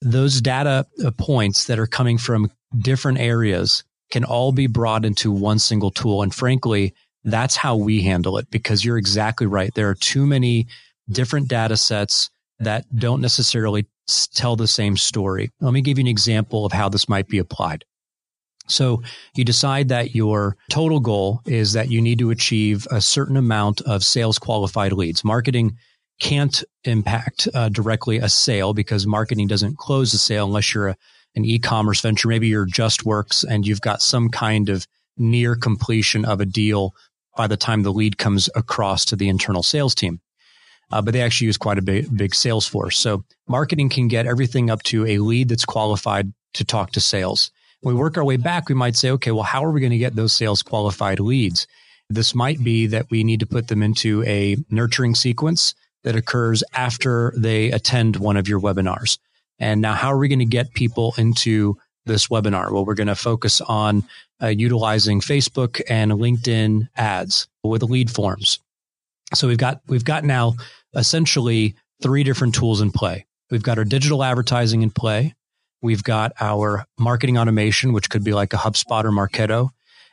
those 0.01 0.41
data 0.41 0.85
uh, 1.03 1.11
points 1.11 1.65
that 1.65 1.79
are 1.79 1.87
coming 1.87 2.17
from 2.17 2.51
different 2.77 3.19
areas 3.19 3.83
can 4.11 4.23
all 4.23 4.51
be 4.51 4.67
brought 4.67 5.05
into 5.05 5.31
one 5.31 5.59
single 5.59 5.91
tool. 5.91 6.21
And 6.21 6.33
frankly, 6.33 6.93
that's 7.23 7.55
how 7.55 7.75
we 7.75 8.01
handle 8.01 8.37
it 8.37 8.49
because 8.49 8.85
you're 8.85 8.97
exactly 8.97 9.47
right. 9.47 9.73
There 9.73 9.89
are 9.89 9.95
too 9.95 10.25
many 10.25 10.67
different 11.09 11.47
data 11.47 11.77
sets 11.77 12.29
that 12.59 12.85
don't 12.95 13.21
necessarily 13.21 13.87
tell 14.33 14.55
the 14.55 14.67
same 14.67 14.97
story. 14.97 15.51
Let 15.59 15.73
me 15.73 15.81
give 15.81 15.97
you 15.97 16.03
an 16.03 16.07
example 16.07 16.65
of 16.65 16.71
how 16.71 16.89
this 16.89 17.09
might 17.09 17.27
be 17.27 17.37
applied. 17.37 17.83
So 18.67 19.01
you 19.35 19.45
decide 19.45 19.89
that 19.89 20.15
your 20.15 20.57
total 20.69 20.99
goal 20.99 21.41
is 21.45 21.73
that 21.73 21.89
you 21.89 22.01
need 22.01 22.19
to 22.19 22.31
achieve 22.31 22.87
a 22.91 23.01
certain 23.01 23.37
amount 23.37 23.81
of 23.81 24.03
sales 24.03 24.37
qualified 24.37 24.93
leads. 24.93 25.23
Marketing 25.23 25.77
can't 26.19 26.63
impact 26.83 27.47
uh, 27.53 27.69
directly 27.69 28.17
a 28.17 28.29
sale 28.29 28.73
because 28.73 29.05
marketing 29.05 29.47
doesn't 29.47 29.77
close 29.77 30.11
the 30.11 30.17
sale 30.17 30.45
unless 30.45 30.73
you're 30.73 30.89
a, 30.89 30.97
an 31.35 31.45
e-commerce 31.45 32.01
venture. 32.01 32.27
Maybe 32.27 32.47
you're 32.47 32.65
just 32.65 33.05
works 33.05 33.43
and 33.43 33.65
you've 33.65 33.81
got 33.81 34.01
some 34.01 34.29
kind 34.29 34.69
of 34.69 34.87
near 35.17 35.55
completion 35.55 36.25
of 36.25 36.41
a 36.41 36.45
deal 36.45 36.93
by 37.35 37.47
the 37.47 37.57
time 37.57 37.83
the 37.83 37.93
lead 37.93 38.17
comes 38.17 38.49
across 38.55 39.05
to 39.05 39.15
the 39.15 39.29
internal 39.29 39.63
sales 39.63 39.93
team. 39.93 40.19
Uh, 40.91 41.01
but 41.01 41.13
they 41.13 41.21
actually 41.21 41.45
use 41.45 41.57
quite 41.57 41.77
a 41.77 41.81
big, 41.81 42.15
big 42.15 42.33
sales 42.33 42.65
force. 42.65 42.97
So 42.97 43.23
marketing 43.47 43.89
can 43.89 44.07
get 44.07 44.25
everything 44.25 44.69
up 44.69 44.81
to 44.83 45.05
a 45.05 45.19
lead 45.19 45.49
that's 45.49 45.65
qualified 45.65 46.31
to 46.53 46.65
talk 46.65 46.91
to 46.93 47.01
sales. 47.01 47.51
When 47.81 47.95
we 47.95 48.01
work 48.01 48.17
our 48.17 48.23
way 48.23 48.37
back, 48.37 48.69
we 48.69 48.75
might 48.75 48.95
say, 48.95 49.11
okay, 49.11 49.31
well, 49.31 49.43
how 49.43 49.63
are 49.63 49.71
we 49.71 49.81
going 49.81 49.91
to 49.91 49.97
get 49.97 50.15
those 50.15 50.33
sales 50.33 50.63
qualified 50.63 51.19
leads? 51.19 51.67
This 52.09 52.33
might 52.33 52.63
be 52.63 52.87
that 52.87 53.11
we 53.11 53.23
need 53.23 53.41
to 53.41 53.45
put 53.45 53.67
them 53.67 53.83
into 53.83 54.23
a 54.23 54.55
nurturing 54.69 55.13
sequence 55.13 55.75
that 56.07 56.15
occurs 56.15 56.63
after 56.73 57.33
they 57.35 57.69
attend 57.69 58.15
one 58.15 58.37
of 58.37 58.47
your 58.47 58.61
webinars. 58.61 59.17
And 59.59 59.81
now, 59.81 59.93
how 59.93 60.07
are 60.07 60.17
we 60.17 60.29
going 60.29 60.39
to 60.39 60.45
get 60.45 60.73
people 60.73 61.13
into 61.17 61.77
this 62.05 62.27
webinar? 62.27 62.71
Well, 62.71 62.85
we're 62.85 62.93
going 62.93 63.07
to 63.07 63.15
focus 63.15 63.59
on 63.59 64.05
uh, 64.41 64.47
utilizing 64.47 65.19
Facebook 65.19 65.81
and 65.89 66.13
LinkedIn 66.13 66.87
ads 66.95 67.49
with 67.61 67.83
lead 67.83 68.09
forms. 68.09 68.59
So 69.33 69.49
we've 69.49 69.57
got 69.57 69.81
we've 69.87 70.05
got 70.05 70.23
now 70.23 70.53
essentially 70.95 71.75
three 72.01 72.23
different 72.23 72.55
tools 72.55 72.79
in 72.79 72.91
play. 72.91 73.25
We've 73.51 73.61
got 73.61 73.77
our 73.77 73.83
digital 73.83 74.23
advertising 74.23 74.83
in 74.83 74.91
play. 74.91 75.35
We've 75.81 76.03
got 76.03 76.31
our 76.39 76.85
marketing 76.97 77.37
automation, 77.37 77.91
which 77.91 78.09
could 78.09 78.23
be 78.23 78.33
like 78.33 78.53
a 78.53 78.57
HubSpot 78.57 79.03
or 79.03 79.11
Marketo. 79.11 79.71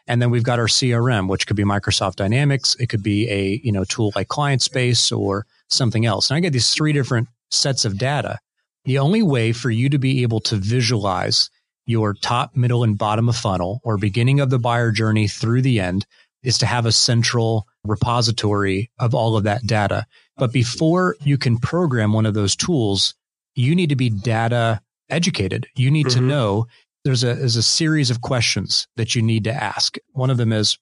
And 0.09 0.21
then 0.21 0.31
we've 0.31 0.43
got 0.43 0.59
our 0.59 0.67
CRM, 0.67 1.29
which 1.29 1.47
could 1.47 1.57
be 1.57 1.63
Microsoft 1.63 2.17
Dynamics. 2.17 2.75
It 2.81 2.89
could 2.89 3.05
be 3.05 3.31
a, 3.31 3.61
you 3.63 3.71
know, 3.71 3.85
tool 3.85 4.11
like 4.17 4.27
ClientSpace 4.27 5.17
or 5.17 5.47
something 5.75 6.07
else. 6.07 6.31
And 6.31 6.37
I 6.37 6.41
get 6.41 6.53
these 6.53 6.73
three 6.73 6.93
different 6.93 7.29
sets 7.51 7.85
of 7.85 7.99
data. 7.99 8.39
The 8.85 8.99
only 8.99 9.23
way 9.23 9.53
for 9.53 9.71
you 9.71 9.89
to 9.91 9.99
be 9.99 10.23
able 10.23 10.41
to 10.41 10.57
visualize 10.57 11.51
your 11.87 12.15
top, 12.15 12.57
middle, 12.57 12.83
and 12.83 12.97
bottom 12.97 13.29
of 13.29 13.37
funnel 13.37 13.81
or 13.85 13.99
beginning 13.99 14.41
of 14.41 14.51
the 14.51 14.59
buyer 14.59 14.91
journey 14.91 15.29
through 15.29 15.63
the 15.63 15.81
end 15.81 16.07
is 16.43 16.59
to 16.59 16.67
have 16.67 16.87
a 16.87 16.93
central 16.93 17.67
repository 17.85 18.91
of 18.99 19.15
all 19.15 19.37
of 19.37 19.45
that 19.45 19.67
data. 19.67 20.07
But 20.37 20.53
before 20.53 21.17
you 21.23 21.39
can 21.39 21.59
program 21.59 22.13
one 22.13 22.27
of 22.27 22.35
those 22.35 22.57
tools, 22.57 23.15
you 23.55 23.75
need 23.75 23.91
to 23.91 23.97
be 23.97 24.11
data 24.11 24.81
educated. 25.09 25.67
You 25.77 25.91
need 25.91 26.07
mm-hmm. 26.07 26.21
to 26.21 26.27
know 26.27 26.67
there's 27.05 27.23
a, 27.23 27.35
there's 27.35 27.57
a 27.57 27.63
series 27.63 28.11
of 28.11 28.21
questions 28.21 28.89
that 28.97 29.15
you 29.15 29.23
need 29.23 29.45
to 29.45 29.53
ask. 29.53 29.97
One 30.13 30.31
of 30.31 30.37
them 30.37 30.53
is, 30.53 30.79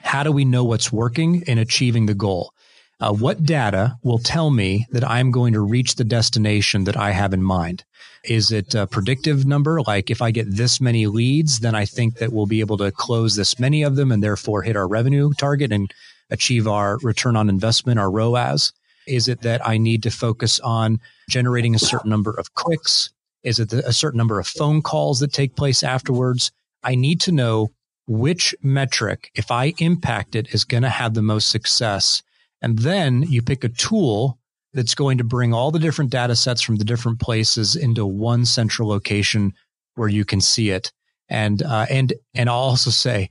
how 0.00 0.22
do 0.22 0.32
we 0.32 0.44
know 0.46 0.64
what's 0.64 0.90
working 0.90 1.42
in 1.42 1.58
achieving 1.58 2.06
the 2.06 2.14
goal? 2.14 2.52
Uh, 3.00 3.14
what 3.14 3.42
data 3.44 3.96
will 4.02 4.18
tell 4.18 4.50
me 4.50 4.86
that 4.90 5.08
I'm 5.08 5.30
going 5.30 5.54
to 5.54 5.60
reach 5.60 5.94
the 5.94 6.04
destination 6.04 6.84
that 6.84 6.96
I 6.96 7.12
have 7.12 7.32
in 7.32 7.42
mind? 7.42 7.84
Is 8.24 8.52
it 8.52 8.74
a 8.74 8.86
predictive 8.86 9.46
number? 9.46 9.80
Like 9.80 10.10
if 10.10 10.20
I 10.20 10.30
get 10.30 10.54
this 10.54 10.80
many 10.80 11.06
leads, 11.06 11.60
then 11.60 11.74
I 11.74 11.86
think 11.86 12.16
that 12.16 12.32
we'll 12.32 12.46
be 12.46 12.60
able 12.60 12.76
to 12.76 12.92
close 12.92 13.36
this 13.36 13.58
many 13.58 13.82
of 13.82 13.96
them 13.96 14.12
and 14.12 14.22
therefore 14.22 14.62
hit 14.62 14.76
our 14.76 14.86
revenue 14.86 15.30
target 15.38 15.72
and 15.72 15.92
achieve 16.28 16.68
our 16.68 16.98
return 16.98 17.36
on 17.36 17.48
investment, 17.48 17.98
our 17.98 18.10
ROAS? 18.10 18.72
Is 19.06 19.28
it 19.28 19.40
that 19.42 19.66
I 19.66 19.78
need 19.78 20.02
to 20.02 20.10
focus 20.10 20.60
on 20.60 21.00
generating 21.28 21.74
a 21.74 21.78
certain 21.78 22.10
number 22.10 22.32
of 22.32 22.52
clicks? 22.54 23.10
Is 23.42 23.58
it 23.58 23.72
a 23.72 23.92
certain 23.94 24.18
number 24.18 24.38
of 24.38 24.46
phone 24.46 24.82
calls 24.82 25.20
that 25.20 25.32
take 25.32 25.56
place 25.56 25.82
afterwards? 25.82 26.52
I 26.82 26.94
need 26.94 27.20
to 27.22 27.32
know 27.32 27.70
which 28.06 28.54
metric, 28.62 29.30
if 29.34 29.50
I 29.50 29.72
impact 29.78 30.34
it, 30.34 30.52
is 30.54 30.64
going 30.64 30.82
to 30.82 30.90
have 30.90 31.14
the 31.14 31.22
most 31.22 31.48
success. 31.48 32.22
And 32.62 32.78
then 32.78 33.22
you 33.22 33.42
pick 33.42 33.64
a 33.64 33.68
tool 33.68 34.38
that's 34.72 34.94
going 34.94 35.18
to 35.18 35.24
bring 35.24 35.52
all 35.52 35.70
the 35.70 35.78
different 35.78 36.10
data 36.10 36.36
sets 36.36 36.60
from 36.60 36.76
the 36.76 36.84
different 36.84 37.20
places 37.20 37.74
into 37.74 38.06
one 38.06 38.44
central 38.44 38.88
location 38.88 39.52
where 39.94 40.08
you 40.08 40.24
can 40.24 40.40
see 40.40 40.70
it. 40.70 40.92
And, 41.28 41.62
uh, 41.62 41.86
and, 41.90 42.12
and 42.34 42.48
I'll 42.48 42.56
also 42.56 42.90
say, 42.90 43.30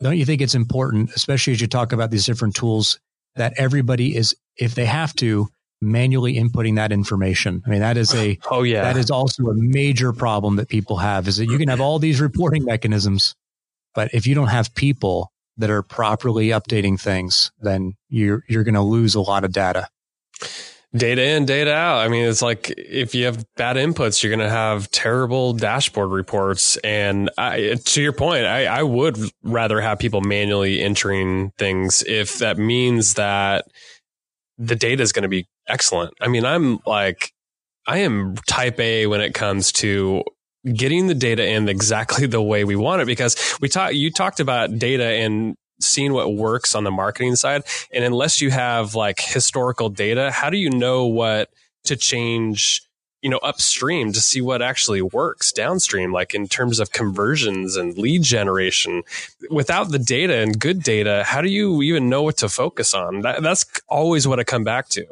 don't 0.00 0.16
you 0.16 0.24
think 0.24 0.40
it's 0.40 0.54
important, 0.54 1.10
especially 1.14 1.52
as 1.52 1.60
you 1.60 1.66
talk 1.66 1.92
about 1.92 2.10
these 2.10 2.26
different 2.26 2.56
tools, 2.56 2.98
that 3.36 3.52
everybody 3.56 4.16
is, 4.16 4.34
if 4.56 4.74
they 4.74 4.86
have 4.86 5.14
to, 5.14 5.48
manually 5.82 6.34
inputting 6.34 6.76
that 6.76 6.92
information. 6.92 7.62
I 7.66 7.70
mean, 7.70 7.80
that 7.80 7.96
is 7.96 8.14
a 8.14 8.38
oh 8.50 8.62
yeah, 8.62 8.82
that 8.82 8.96
is 8.96 9.10
also 9.10 9.46
a 9.46 9.54
major 9.54 10.12
problem 10.12 10.56
that 10.56 10.68
people 10.68 10.96
have. 10.96 11.26
Is 11.28 11.36
that 11.36 11.46
you 11.46 11.58
can 11.58 11.68
have 11.68 11.80
all 11.80 11.98
these 11.98 12.20
reporting 12.20 12.64
mechanisms, 12.64 13.34
but 13.94 14.14
if 14.14 14.26
you 14.26 14.34
don't 14.34 14.46
have 14.46 14.74
people 14.74 15.31
that 15.56 15.70
are 15.70 15.82
properly 15.82 16.48
updating 16.48 17.00
things, 17.00 17.52
then 17.60 17.94
you're 18.08 18.44
you're 18.48 18.64
going 18.64 18.74
to 18.74 18.82
lose 18.82 19.14
a 19.14 19.20
lot 19.20 19.44
of 19.44 19.52
data 19.52 19.88
data 20.94 21.22
in, 21.22 21.46
data 21.46 21.72
out. 21.72 21.98
I 21.98 22.08
mean, 22.08 22.26
it's 22.26 22.42
like 22.42 22.72
if 22.76 23.14
you 23.14 23.24
have 23.24 23.44
bad 23.56 23.76
inputs, 23.76 24.22
you're 24.22 24.34
going 24.34 24.46
to 24.46 24.54
have 24.54 24.90
terrible 24.90 25.52
dashboard 25.52 26.10
reports. 26.10 26.76
And 26.78 27.30
I, 27.38 27.76
to 27.82 28.02
your 28.02 28.12
point, 28.12 28.44
I, 28.44 28.66
I 28.66 28.82
would 28.82 29.18
rather 29.42 29.80
have 29.80 29.98
people 29.98 30.20
manually 30.20 30.80
entering 30.80 31.52
things 31.58 32.02
if 32.06 32.38
that 32.38 32.58
means 32.58 33.14
that 33.14 33.66
the 34.58 34.76
data 34.76 35.02
is 35.02 35.12
going 35.12 35.22
to 35.22 35.28
be 35.28 35.48
excellent. 35.66 36.14
I 36.20 36.28
mean, 36.28 36.44
I'm 36.44 36.78
like, 36.86 37.32
I 37.86 37.98
am 37.98 38.36
type 38.46 38.78
A 38.78 39.06
when 39.06 39.20
it 39.20 39.34
comes 39.34 39.72
to 39.72 40.22
getting 40.74 41.06
the 41.06 41.14
data 41.14 41.46
in 41.46 41.68
exactly 41.68 42.26
the 42.36 42.42
way 42.42 42.64
we 42.64 42.76
want 42.76 43.02
it 43.02 43.06
because 43.06 43.36
we 43.60 43.68
talked 43.68 43.94
you 43.94 44.10
talked 44.10 44.40
about 44.40 44.78
data 44.78 45.04
and 45.04 45.56
seeing 45.80 46.12
what 46.12 46.34
works 46.34 46.74
on 46.74 46.84
the 46.84 46.90
marketing 46.90 47.36
side. 47.36 47.62
And 47.92 48.04
unless 48.04 48.40
you 48.40 48.50
have 48.50 48.94
like 48.94 49.20
historical 49.20 49.88
data, 49.88 50.30
how 50.30 50.50
do 50.50 50.56
you 50.56 50.70
know 50.70 51.06
what 51.06 51.50
to 51.84 51.96
change? 51.96 52.82
you 53.22 53.30
know, 53.30 53.38
upstream 53.38 54.12
to 54.12 54.20
see 54.20 54.40
what 54.40 54.60
actually 54.60 55.00
works 55.00 55.52
downstream, 55.52 56.12
like 56.12 56.34
in 56.34 56.48
terms 56.48 56.80
of 56.80 56.90
conversions 56.90 57.76
and 57.76 57.96
lead 57.96 58.24
generation. 58.24 59.04
Without 59.48 59.92
the 59.92 59.98
data 60.00 60.38
and 60.38 60.58
good 60.58 60.82
data, 60.82 61.22
how 61.24 61.40
do 61.40 61.48
you 61.48 61.82
even 61.82 62.08
know 62.08 62.24
what 62.24 62.36
to 62.38 62.48
focus 62.48 62.92
on? 62.92 63.20
That, 63.20 63.40
that's 63.40 63.64
always 63.88 64.26
what 64.26 64.40
I 64.40 64.44
come 64.44 64.64
back 64.64 64.88
to. 64.90 65.06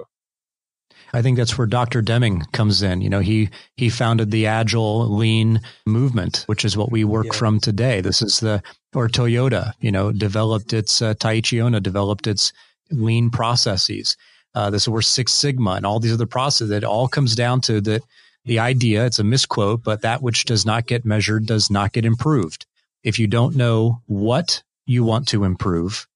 I 1.12 1.23
think 1.23 1.37
that's 1.37 1.57
where 1.59 1.67
Dr. 1.67 2.02
Deming 2.02 2.40
comes 2.52 2.83
in. 2.83 3.00
You 3.00 3.11
know, 3.11 3.21
he 3.21 3.50
he 3.76 3.88
founded 3.88 4.31
the 4.31 4.47
agile 4.47 5.09
lean 5.09 5.61
movement, 5.87 6.45
which 6.47 6.64
is 6.64 6.76
what 6.76 6.93
we 6.93 7.05
work 7.05 7.26
yeah. 7.26 7.38
from 7.38 7.61
today. 7.61 8.00
This 8.00 8.23
is 8.23 8.40
the 8.40 8.62
or 8.95 9.09
Toyota, 9.09 9.73
you 9.81 9.93
know, 9.93 10.12
developed 10.12 10.73
its 10.73 11.00
uh, 11.02 11.14
Taiichi 11.14 11.59
Ohno 11.59 11.83
developed 11.83 12.26
its 12.26 12.52
lean 12.90 13.31
processes. 13.31 14.17
Uh, 14.55 14.71
this 14.71 14.83
is 14.83 14.88
where 14.88 15.02
Six 15.02 15.33
Sigma 15.33 15.73
and 15.73 15.87
all 15.87 16.00
these 16.00 16.12
other 16.12 16.26
processes. 16.26 16.71
It 16.71 16.85
all 16.85 17.09
comes 17.09 17.35
down 17.35 17.61
to 17.62 17.81
that 17.83 18.02
the 18.45 18.59
idea. 18.59 19.07
It's 19.07 19.19
a 19.19 19.25
misquote, 19.25 19.85
but 19.85 20.02
that 20.02 20.23
which 20.23 20.45
does 20.45 20.64
not 20.64 20.87
get 20.87 21.05
measured 21.05 21.47
does 21.47 21.71
not 21.71 21.93
get 21.93 22.05
improved. 22.05 22.67
If 23.02 23.19
you 23.19 23.26
don't 23.26 23.57
know 23.57 24.02
what 24.07 24.62
you 24.87 25.05
want 25.05 25.29
to 25.29 25.45
improve, 25.45 26.07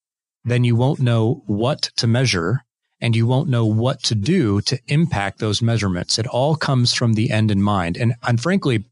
then 0.44 0.64
you 0.64 0.76
won't 0.76 1.00
know 1.00 1.42
what 1.46 1.90
to 1.96 2.06
measure 2.06 2.64
and 3.04 3.14
you 3.14 3.26
won't 3.26 3.50
know 3.50 3.66
what 3.66 4.02
to 4.02 4.14
do 4.14 4.62
to 4.62 4.80
impact 4.88 5.38
those 5.38 5.60
measurements. 5.60 6.18
It 6.18 6.26
all 6.26 6.56
comes 6.56 6.94
from 6.94 7.12
the 7.12 7.30
end 7.30 7.50
in 7.50 7.60
mind. 7.60 7.98
And, 7.98 8.14
and 8.26 8.40
frankly, 8.40 8.82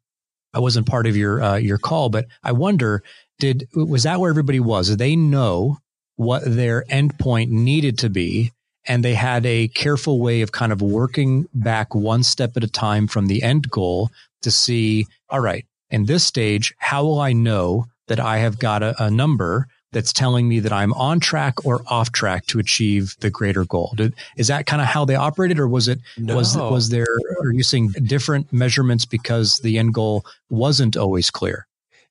I 0.53 0.59
wasn't 0.59 0.87
part 0.87 1.07
of 1.07 1.17
your 1.17 1.43
uh, 1.43 1.57
your 1.57 1.79
call, 1.79 2.11
but 2.11 2.27
I 2.43 2.53
wonder 2.53 3.03
did 3.39 3.67
was 3.75 4.03
that 4.03 4.21
where 4.21 4.29
everybody 4.29 4.61
was? 4.61 4.91
Did 4.91 4.99
they 4.99 5.17
know 5.17 5.79
what 6.17 6.43
their 6.45 6.85
endpoint 6.91 7.49
needed 7.49 7.97
to 8.01 8.11
be, 8.11 8.53
and 8.87 9.03
they 9.03 9.15
had 9.15 9.47
a 9.47 9.69
careful 9.69 10.21
way 10.21 10.43
of 10.43 10.53
kind 10.53 10.73
of 10.73 10.83
working 10.83 11.47
back 11.55 11.95
one 11.95 12.23
step 12.23 12.55
at 12.59 12.65
a 12.65 12.69
time 12.69 13.07
from 13.07 13.29
the 13.29 13.43
end 13.43 13.71
goal 13.71 14.11
to 14.43 14.51
see, 14.51 15.07
all 15.31 15.41
right, 15.41 15.65
in 15.89 16.05
this 16.05 16.23
stage, 16.23 16.75
how 16.77 17.03
will 17.03 17.19
I 17.19 17.33
know 17.33 17.87
that 18.09 18.21
I 18.21 18.39
have 18.39 18.59
got 18.59 18.83
a, 18.83 18.95
a 19.03 19.11
number 19.11 19.69
that's 19.93 20.13
telling 20.13 20.49
me 20.49 20.61
that 20.61 20.73
I'm 20.73 20.93
on 20.95 21.21
track 21.21 21.65
or 21.65 21.83
off 21.87 22.13
track 22.13 22.47
to 22.47 22.59
achieve 22.59 23.17
the 23.21 23.31
greater 23.31 23.65
goal. 23.65 23.93
Did, 23.97 24.15
is 24.37 24.49
that 24.49 24.67
kind 24.67 24.83
of 24.83 24.89
how 24.89 25.05
they 25.05 25.15
operated, 25.15 25.59
or 25.59 25.69
was 25.69 25.89
it 25.89 26.01
no. 26.19 26.37
was 26.37 26.57
was 26.57 26.89
there? 26.89 27.07
Are 27.41 27.53
you 27.53 27.63
seeing 27.63 27.89
different 27.89 28.53
measurements 28.53 29.05
because 29.05 29.59
the 29.59 29.79
end 29.79 29.95
goal 29.95 30.25
wasn't 30.51 30.97
always 30.97 31.31
clear? 31.31 31.67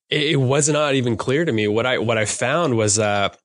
It 0.10 0.40
was 0.40 0.70
not 0.70 0.96
even 0.96 1.18
clear 1.18 1.46
to 1.46 1.52
me. 1.52 1.68
What 1.68 1.86
I 1.86 1.98
what 1.98 2.18
I 2.18 2.26
found 2.26 2.78
was 2.78 2.96
that 2.96 3.38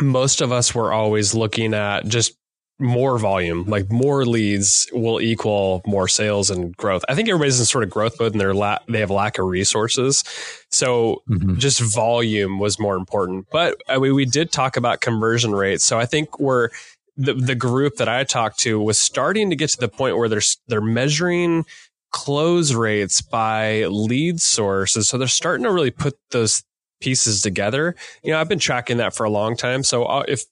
most 0.00 0.40
of 0.40 0.52
us 0.52 0.74
were 0.74 0.92
always 0.92 1.34
looking 1.34 1.74
at 1.74 2.06
just 2.06 2.34
more 2.82 3.18
volume, 3.18 3.64
like 3.64 3.90
more 3.90 4.26
leads 4.26 4.88
will 4.92 5.20
equal 5.20 5.82
more 5.86 6.08
sales 6.08 6.50
and 6.50 6.76
growth. 6.76 7.04
I 7.08 7.14
think 7.14 7.28
everybody's 7.28 7.58
in 7.58 7.66
sort 7.66 7.84
of 7.84 7.90
growth 7.90 8.18
mode 8.20 8.32
and 8.32 8.40
they're 8.40 8.54
la- 8.54 8.78
they 8.88 9.00
have 9.00 9.10
lack 9.10 9.38
of 9.38 9.46
resources. 9.46 10.24
So 10.70 11.22
mm-hmm. 11.28 11.56
just 11.56 11.80
volume 11.80 12.58
was 12.58 12.78
more 12.78 12.96
important. 12.96 13.46
But 13.50 13.80
I 13.88 13.98
mean, 13.98 14.14
we 14.14 14.24
did 14.24 14.52
talk 14.52 14.76
about 14.76 15.00
conversion 15.00 15.52
rates. 15.54 15.84
So 15.84 15.98
I 15.98 16.06
think 16.06 16.38
we're 16.38 16.70
the, 17.16 17.34
the 17.34 17.54
group 17.54 17.96
that 17.96 18.08
I 18.08 18.24
talked 18.24 18.58
to 18.60 18.80
was 18.80 18.98
starting 18.98 19.50
to 19.50 19.56
get 19.56 19.70
to 19.70 19.78
the 19.78 19.88
point 19.88 20.16
where 20.16 20.28
they're, 20.28 20.42
they're 20.66 20.80
measuring 20.80 21.64
close 22.10 22.74
rates 22.74 23.20
by 23.20 23.86
lead 23.86 24.40
sources. 24.40 25.08
So 25.08 25.18
they're 25.18 25.28
starting 25.28 25.64
to 25.64 25.72
really 25.72 25.90
put 25.90 26.14
those 26.30 26.62
pieces 27.00 27.42
together. 27.42 27.96
You 28.22 28.32
know, 28.32 28.40
I've 28.40 28.48
been 28.48 28.58
tracking 28.58 28.98
that 28.98 29.14
for 29.14 29.24
a 29.24 29.30
long 29.30 29.56
time. 29.56 29.82
So 29.82 30.04
uh, 30.04 30.24
if 30.28 30.44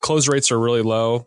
close 0.00 0.28
rates 0.28 0.50
are 0.50 0.58
really 0.58 0.82
low, 0.82 1.26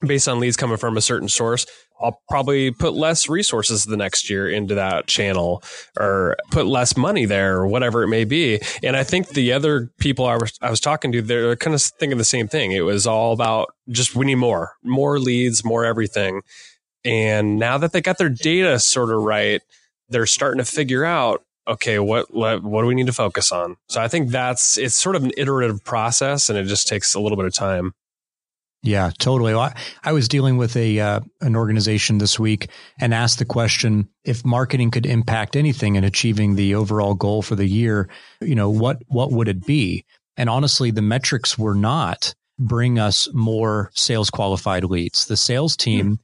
based 0.00 0.28
on 0.28 0.40
leads 0.40 0.56
coming 0.56 0.76
from 0.76 0.96
a 0.96 1.00
certain 1.00 1.28
source, 1.28 1.66
I'll 2.00 2.20
probably 2.30 2.70
put 2.70 2.94
less 2.94 3.28
resources 3.28 3.84
the 3.84 3.96
next 3.96 4.30
year 4.30 4.48
into 4.48 4.74
that 4.74 5.06
channel 5.06 5.62
or 5.98 6.36
put 6.50 6.66
less 6.66 6.96
money 6.96 7.26
there 7.26 7.58
or 7.58 7.66
whatever 7.66 8.02
it 8.02 8.08
may 8.08 8.24
be. 8.24 8.60
And 8.82 8.96
I 8.96 9.04
think 9.04 9.28
the 9.28 9.52
other 9.52 9.90
people 9.98 10.24
I 10.24 10.36
was, 10.36 10.58
I 10.62 10.70
was 10.70 10.80
talking 10.80 11.12
to, 11.12 11.22
they're 11.22 11.56
kind 11.56 11.74
of 11.74 11.82
thinking 11.82 12.16
the 12.16 12.24
same 12.24 12.48
thing. 12.48 12.72
It 12.72 12.80
was 12.80 13.06
all 13.06 13.32
about 13.32 13.74
just 13.90 14.14
we 14.14 14.24
need 14.26 14.36
more, 14.36 14.72
more 14.82 15.18
leads, 15.18 15.64
more 15.64 15.84
everything. 15.84 16.40
And 17.04 17.58
now 17.58 17.78
that 17.78 17.92
they 17.92 18.00
got 18.00 18.18
their 18.18 18.28
data 18.30 18.78
sort 18.78 19.10
of 19.10 19.22
right, 19.22 19.60
they're 20.08 20.26
starting 20.26 20.58
to 20.58 20.70
figure 20.70 21.04
out, 21.04 21.42
okay, 21.68 21.98
what, 21.98 22.32
what, 22.34 22.62
what 22.62 22.82
do 22.82 22.88
we 22.88 22.94
need 22.94 23.06
to 23.06 23.12
focus 23.12 23.52
on? 23.52 23.76
So 23.88 24.00
I 24.00 24.08
think 24.08 24.30
that's, 24.30 24.78
it's 24.78 24.96
sort 24.96 25.16
of 25.16 25.24
an 25.24 25.32
iterative 25.36 25.84
process 25.84 26.48
and 26.48 26.58
it 26.58 26.64
just 26.64 26.88
takes 26.88 27.14
a 27.14 27.20
little 27.20 27.36
bit 27.36 27.46
of 27.46 27.54
time. 27.54 27.92
Yeah, 28.82 29.10
totally. 29.18 29.52
Well, 29.52 29.62
I, 29.62 29.74
I, 30.02 30.12
was 30.12 30.26
dealing 30.26 30.56
with 30.56 30.74
a 30.74 31.00
uh, 31.00 31.20
an 31.42 31.54
organization 31.54 32.16
this 32.16 32.38
week 32.38 32.70
and 32.98 33.12
asked 33.12 33.38
the 33.38 33.44
question 33.44 34.08
if 34.24 34.44
marketing 34.44 34.90
could 34.90 35.04
impact 35.04 35.54
anything 35.54 35.96
in 35.96 36.04
achieving 36.04 36.54
the 36.54 36.74
overall 36.74 37.14
goal 37.14 37.42
for 37.42 37.56
the 37.56 37.66
year. 37.66 38.08
You 38.40 38.54
know, 38.54 38.70
what 38.70 39.02
what 39.08 39.32
would 39.32 39.48
it 39.48 39.66
be? 39.66 40.06
And 40.38 40.48
honestly, 40.48 40.90
the 40.90 41.02
metrics 41.02 41.58
were 41.58 41.74
not 41.74 42.34
bring 42.58 42.98
us 42.98 43.28
more 43.34 43.90
sales 43.94 44.30
qualified 44.30 44.84
leads. 44.84 45.26
The 45.26 45.36
sales 45.36 45.76
team 45.76 46.04
mm-hmm. 46.04 46.14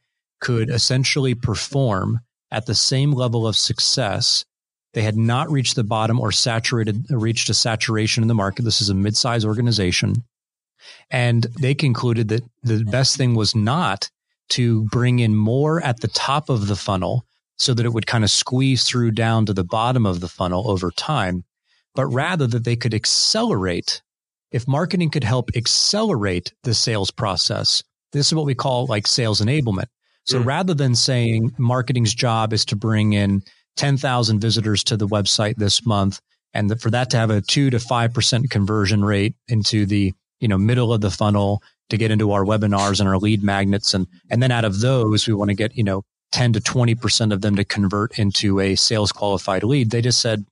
could 0.40 0.70
essentially 0.70 1.34
perform 1.34 2.20
at 2.50 2.66
the 2.66 2.74
same 2.74 3.12
level 3.12 3.46
of 3.46 3.56
success 3.56 4.44
They 4.94 5.02
had 5.02 5.16
not 5.16 5.50
reached 5.50 5.76
the 5.76 5.84
bottom 5.84 6.18
or 6.20 6.32
saturated, 6.32 7.04
reached 7.10 7.50
a 7.50 7.54
saturation 7.54 8.22
in 8.24 8.28
the 8.28 8.34
market. 8.34 8.62
This 8.62 8.80
is 8.80 8.88
a 8.88 8.94
mid-sized 8.94 9.44
organization. 9.44 10.24
And 11.10 11.44
they 11.60 11.74
concluded 11.74 12.28
that 12.28 12.42
the 12.62 12.84
best 12.84 13.16
thing 13.16 13.34
was 13.34 13.54
not 13.54 14.10
to 14.50 14.84
bring 14.90 15.18
in 15.18 15.34
more 15.34 15.82
at 15.82 16.00
the 16.00 16.08
top 16.08 16.48
of 16.48 16.68
the 16.68 16.76
funnel 16.76 17.26
so 17.58 17.74
that 17.74 17.86
it 17.86 17.92
would 17.92 18.06
kind 18.06 18.24
of 18.24 18.30
squeeze 18.30 18.84
through 18.84 19.12
down 19.12 19.46
to 19.46 19.52
the 19.52 19.64
bottom 19.64 20.06
of 20.06 20.20
the 20.20 20.28
funnel 20.28 20.70
over 20.70 20.90
time, 20.90 21.44
but 21.94 22.06
rather 22.06 22.46
that 22.46 22.64
they 22.64 22.76
could 22.76 22.94
accelerate. 22.94 24.02
If 24.52 24.68
marketing 24.68 25.10
could 25.10 25.24
help 25.24 25.50
accelerate 25.56 26.52
the 26.62 26.74
sales 26.74 27.10
process, 27.10 27.82
this 28.12 28.26
is 28.26 28.34
what 28.34 28.46
we 28.46 28.54
call 28.54 28.86
like 28.86 29.06
sales 29.06 29.40
enablement. 29.40 29.86
So 30.24 30.40
mm. 30.40 30.46
rather 30.46 30.74
than 30.74 30.94
saying 30.94 31.52
marketing's 31.58 32.14
job 32.14 32.52
is 32.52 32.64
to 32.66 32.76
bring 32.76 33.12
in 33.12 33.42
10,000 33.76 34.40
visitors 34.40 34.84
to 34.84 34.96
the 34.96 35.08
website 35.08 35.56
this 35.56 35.84
month, 35.84 36.20
and 36.54 36.80
for 36.80 36.90
that 36.90 37.10
to 37.10 37.16
have 37.16 37.30
a 37.30 37.40
two 37.40 37.70
to 37.70 37.78
5% 37.78 38.50
conversion 38.50 39.04
rate 39.04 39.34
into 39.48 39.86
the, 39.86 40.12
you 40.40 40.48
know, 40.48 40.58
middle 40.58 40.92
of 40.92 41.00
the 41.00 41.10
funnel 41.10 41.62
to 41.88 41.96
get 41.96 42.10
into 42.10 42.32
our 42.32 42.44
webinars 42.44 43.00
and 43.00 43.08
our 43.08 43.18
lead 43.18 43.42
magnets. 43.42 43.94
And, 43.94 44.06
and 44.30 44.42
then 44.42 44.50
out 44.50 44.64
of 44.64 44.80
those, 44.80 45.26
we 45.26 45.34
want 45.34 45.50
to 45.50 45.54
get, 45.54 45.76
you 45.76 45.84
know, 45.84 46.02
10 46.32 46.52
to 46.54 46.60
20% 46.60 47.32
of 47.32 47.40
them 47.40 47.56
to 47.56 47.64
convert 47.64 48.18
into 48.18 48.60
a 48.60 48.74
sales 48.74 49.12
qualified 49.12 49.62
lead. 49.62 49.90
They 49.90 50.02
just 50.02 50.20
said, 50.20 50.44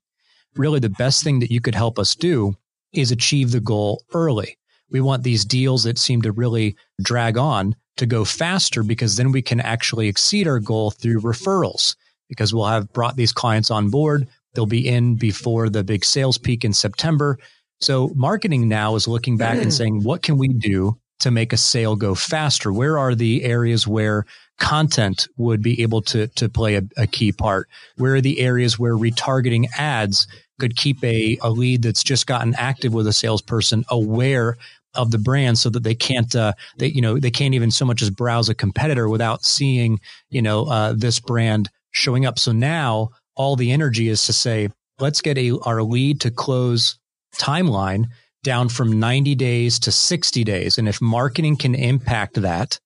really 0.56 0.78
the 0.78 0.88
best 0.88 1.24
thing 1.24 1.40
that 1.40 1.50
you 1.50 1.60
could 1.60 1.74
help 1.74 1.98
us 1.98 2.14
do 2.14 2.56
is 2.92 3.10
achieve 3.10 3.50
the 3.50 3.60
goal 3.60 4.04
early. 4.14 4.56
We 4.90 5.00
want 5.00 5.24
these 5.24 5.44
deals 5.44 5.82
that 5.84 5.98
seem 5.98 6.22
to 6.22 6.32
really 6.32 6.76
drag 7.02 7.36
on 7.36 7.74
to 7.96 8.06
go 8.06 8.24
faster 8.24 8.82
because 8.82 9.16
then 9.16 9.32
we 9.32 9.42
can 9.42 9.60
actually 9.60 10.08
exceed 10.08 10.46
our 10.46 10.60
goal 10.60 10.90
through 10.90 11.20
referrals 11.20 11.96
because 12.28 12.54
we'll 12.54 12.66
have 12.66 12.92
brought 12.92 13.16
these 13.16 13.32
clients 13.32 13.70
on 13.70 13.90
board. 13.90 14.28
They'll 14.54 14.66
be 14.66 14.88
in 14.88 15.16
before 15.16 15.68
the 15.68 15.84
big 15.84 16.04
sales 16.04 16.38
peak 16.38 16.64
in 16.64 16.72
September. 16.72 17.38
So 17.84 18.10
marketing 18.14 18.66
now 18.66 18.94
is 18.94 19.06
looking 19.06 19.36
back 19.36 19.58
and 19.58 19.72
saying, 19.72 20.04
what 20.04 20.22
can 20.22 20.38
we 20.38 20.48
do 20.48 20.96
to 21.20 21.30
make 21.30 21.52
a 21.52 21.58
sale 21.58 21.96
go 21.96 22.14
faster? 22.14 22.72
Where 22.72 22.96
are 22.98 23.14
the 23.14 23.44
areas 23.44 23.86
where 23.86 24.24
content 24.58 25.28
would 25.36 25.62
be 25.62 25.82
able 25.82 26.00
to, 26.02 26.28
to 26.28 26.48
play 26.48 26.76
a, 26.76 26.82
a 26.96 27.06
key 27.06 27.30
part? 27.30 27.68
Where 27.98 28.14
are 28.14 28.22
the 28.22 28.40
areas 28.40 28.78
where 28.78 28.94
retargeting 28.94 29.66
ads 29.76 30.26
could 30.58 30.76
keep 30.76 31.04
a, 31.04 31.36
a 31.42 31.50
lead 31.50 31.82
that's 31.82 32.02
just 32.02 32.26
gotten 32.26 32.54
active 32.54 32.94
with 32.94 33.06
a 33.06 33.12
salesperson 33.12 33.84
aware 33.90 34.56
of 34.94 35.10
the 35.10 35.18
brand 35.18 35.58
so 35.58 35.68
that 35.68 35.82
they 35.82 35.94
can't 35.94 36.34
uh, 36.34 36.54
they 36.78 36.86
you 36.86 37.02
know 37.02 37.18
they 37.18 37.30
can't 37.30 37.52
even 37.52 37.70
so 37.70 37.84
much 37.84 38.00
as 38.00 38.10
browse 38.10 38.48
a 38.48 38.54
competitor 38.54 39.08
without 39.08 39.44
seeing 39.44 39.98
you 40.30 40.40
know 40.40 40.66
uh, 40.66 40.92
this 40.96 41.18
brand 41.18 41.68
showing 41.90 42.24
up 42.24 42.38
so 42.38 42.52
now 42.52 43.10
all 43.34 43.56
the 43.56 43.72
energy 43.72 44.08
is 44.08 44.24
to 44.24 44.32
say 44.32 44.68
let's 45.00 45.20
get 45.20 45.36
a 45.36 45.58
our 45.62 45.82
lead 45.82 46.20
to 46.20 46.30
close 46.30 46.96
timeline 47.38 48.06
down 48.42 48.68
from 48.68 48.98
90 49.00 49.34
days 49.34 49.78
to 49.80 49.92
60 49.92 50.44
days 50.44 50.78
and 50.78 50.88
if 50.88 51.00
marketing 51.00 51.56
can 51.56 51.74
impact 51.74 52.40
that 52.40 52.78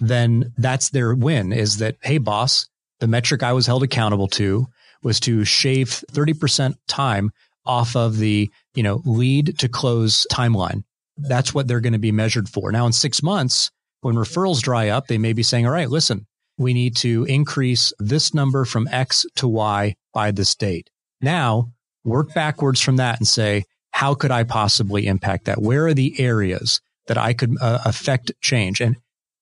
then 0.00 0.52
that's 0.56 0.90
their 0.90 1.14
win 1.14 1.52
is 1.52 1.78
that 1.78 1.96
hey 2.02 2.18
boss 2.18 2.68
the 3.00 3.06
metric 3.06 3.42
i 3.42 3.52
was 3.52 3.66
held 3.66 3.82
accountable 3.82 4.28
to 4.28 4.66
was 5.02 5.18
to 5.18 5.44
shave 5.44 6.02
30% 6.12 6.74
time 6.86 7.30
off 7.66 7.96
of 7.96 8.18
the 8.18 8.50
you 8.74 8.82
know 8.82 9.02
lead 9.04 9.58
to 9.58 9.68
close 9.68 10.26
timeline 10.32 10.82
that's 11.16 11.54
what 11.54 11.68
they're 11.68 11.80
going 11.80 11.92
to 11.92 11.98
be 11.98 12.12
measured 12.12 12.48
for. 12.48 12.72
Now, 12.72 12.86
in 12.86 12.92
six 12.92 13.22
months, 13.22 13.70
when 14.00 14.14
referrals 14.14 14.60
dry 14.60 14.88
up, 14.88 15.06
they 15.06 15.18
may 15.18 15.32
be 15.32 15.42
saying, 15.42 15.66
all 15.66 15.72
right, 15.72 15.90
listen, 15.90 16.26
we 16.58 16.74
need 16.74 16.96
to 16.96 17.24
increase 17.24 17.92
this 17.98 18.34
number 18.34 18.64
from 18.64 18.88
X 18.90 19.24
to 19.36 19.48
Y 19.48 19.94
by 20.12 20.30
this 20.30 20.54
date. 20.54 20.90
Now, 21.20 21.72
work 22.04 22.34
backwards 22.34 22.80
from 22.80 22.96
that 22.96 23.18
and 23.18 23.28
say, 23.28 23.64
how 23.92 24.14
could 24.14 24.30
I 24.30 24.44
possibly 24.44 25.06
impact 25.06 25.44
that? 25.44 25.62
Where 25.62 25.86
are 25.86 25.94
the 25.94 26.18
areas 26.20 26.80
that 27.06 27.18
I 27.18 27.32
could 27.34 27.56
uh, 27.60 27.80
affect 27.84 28.32
change? 28.40 28.80
And 28.80 28.96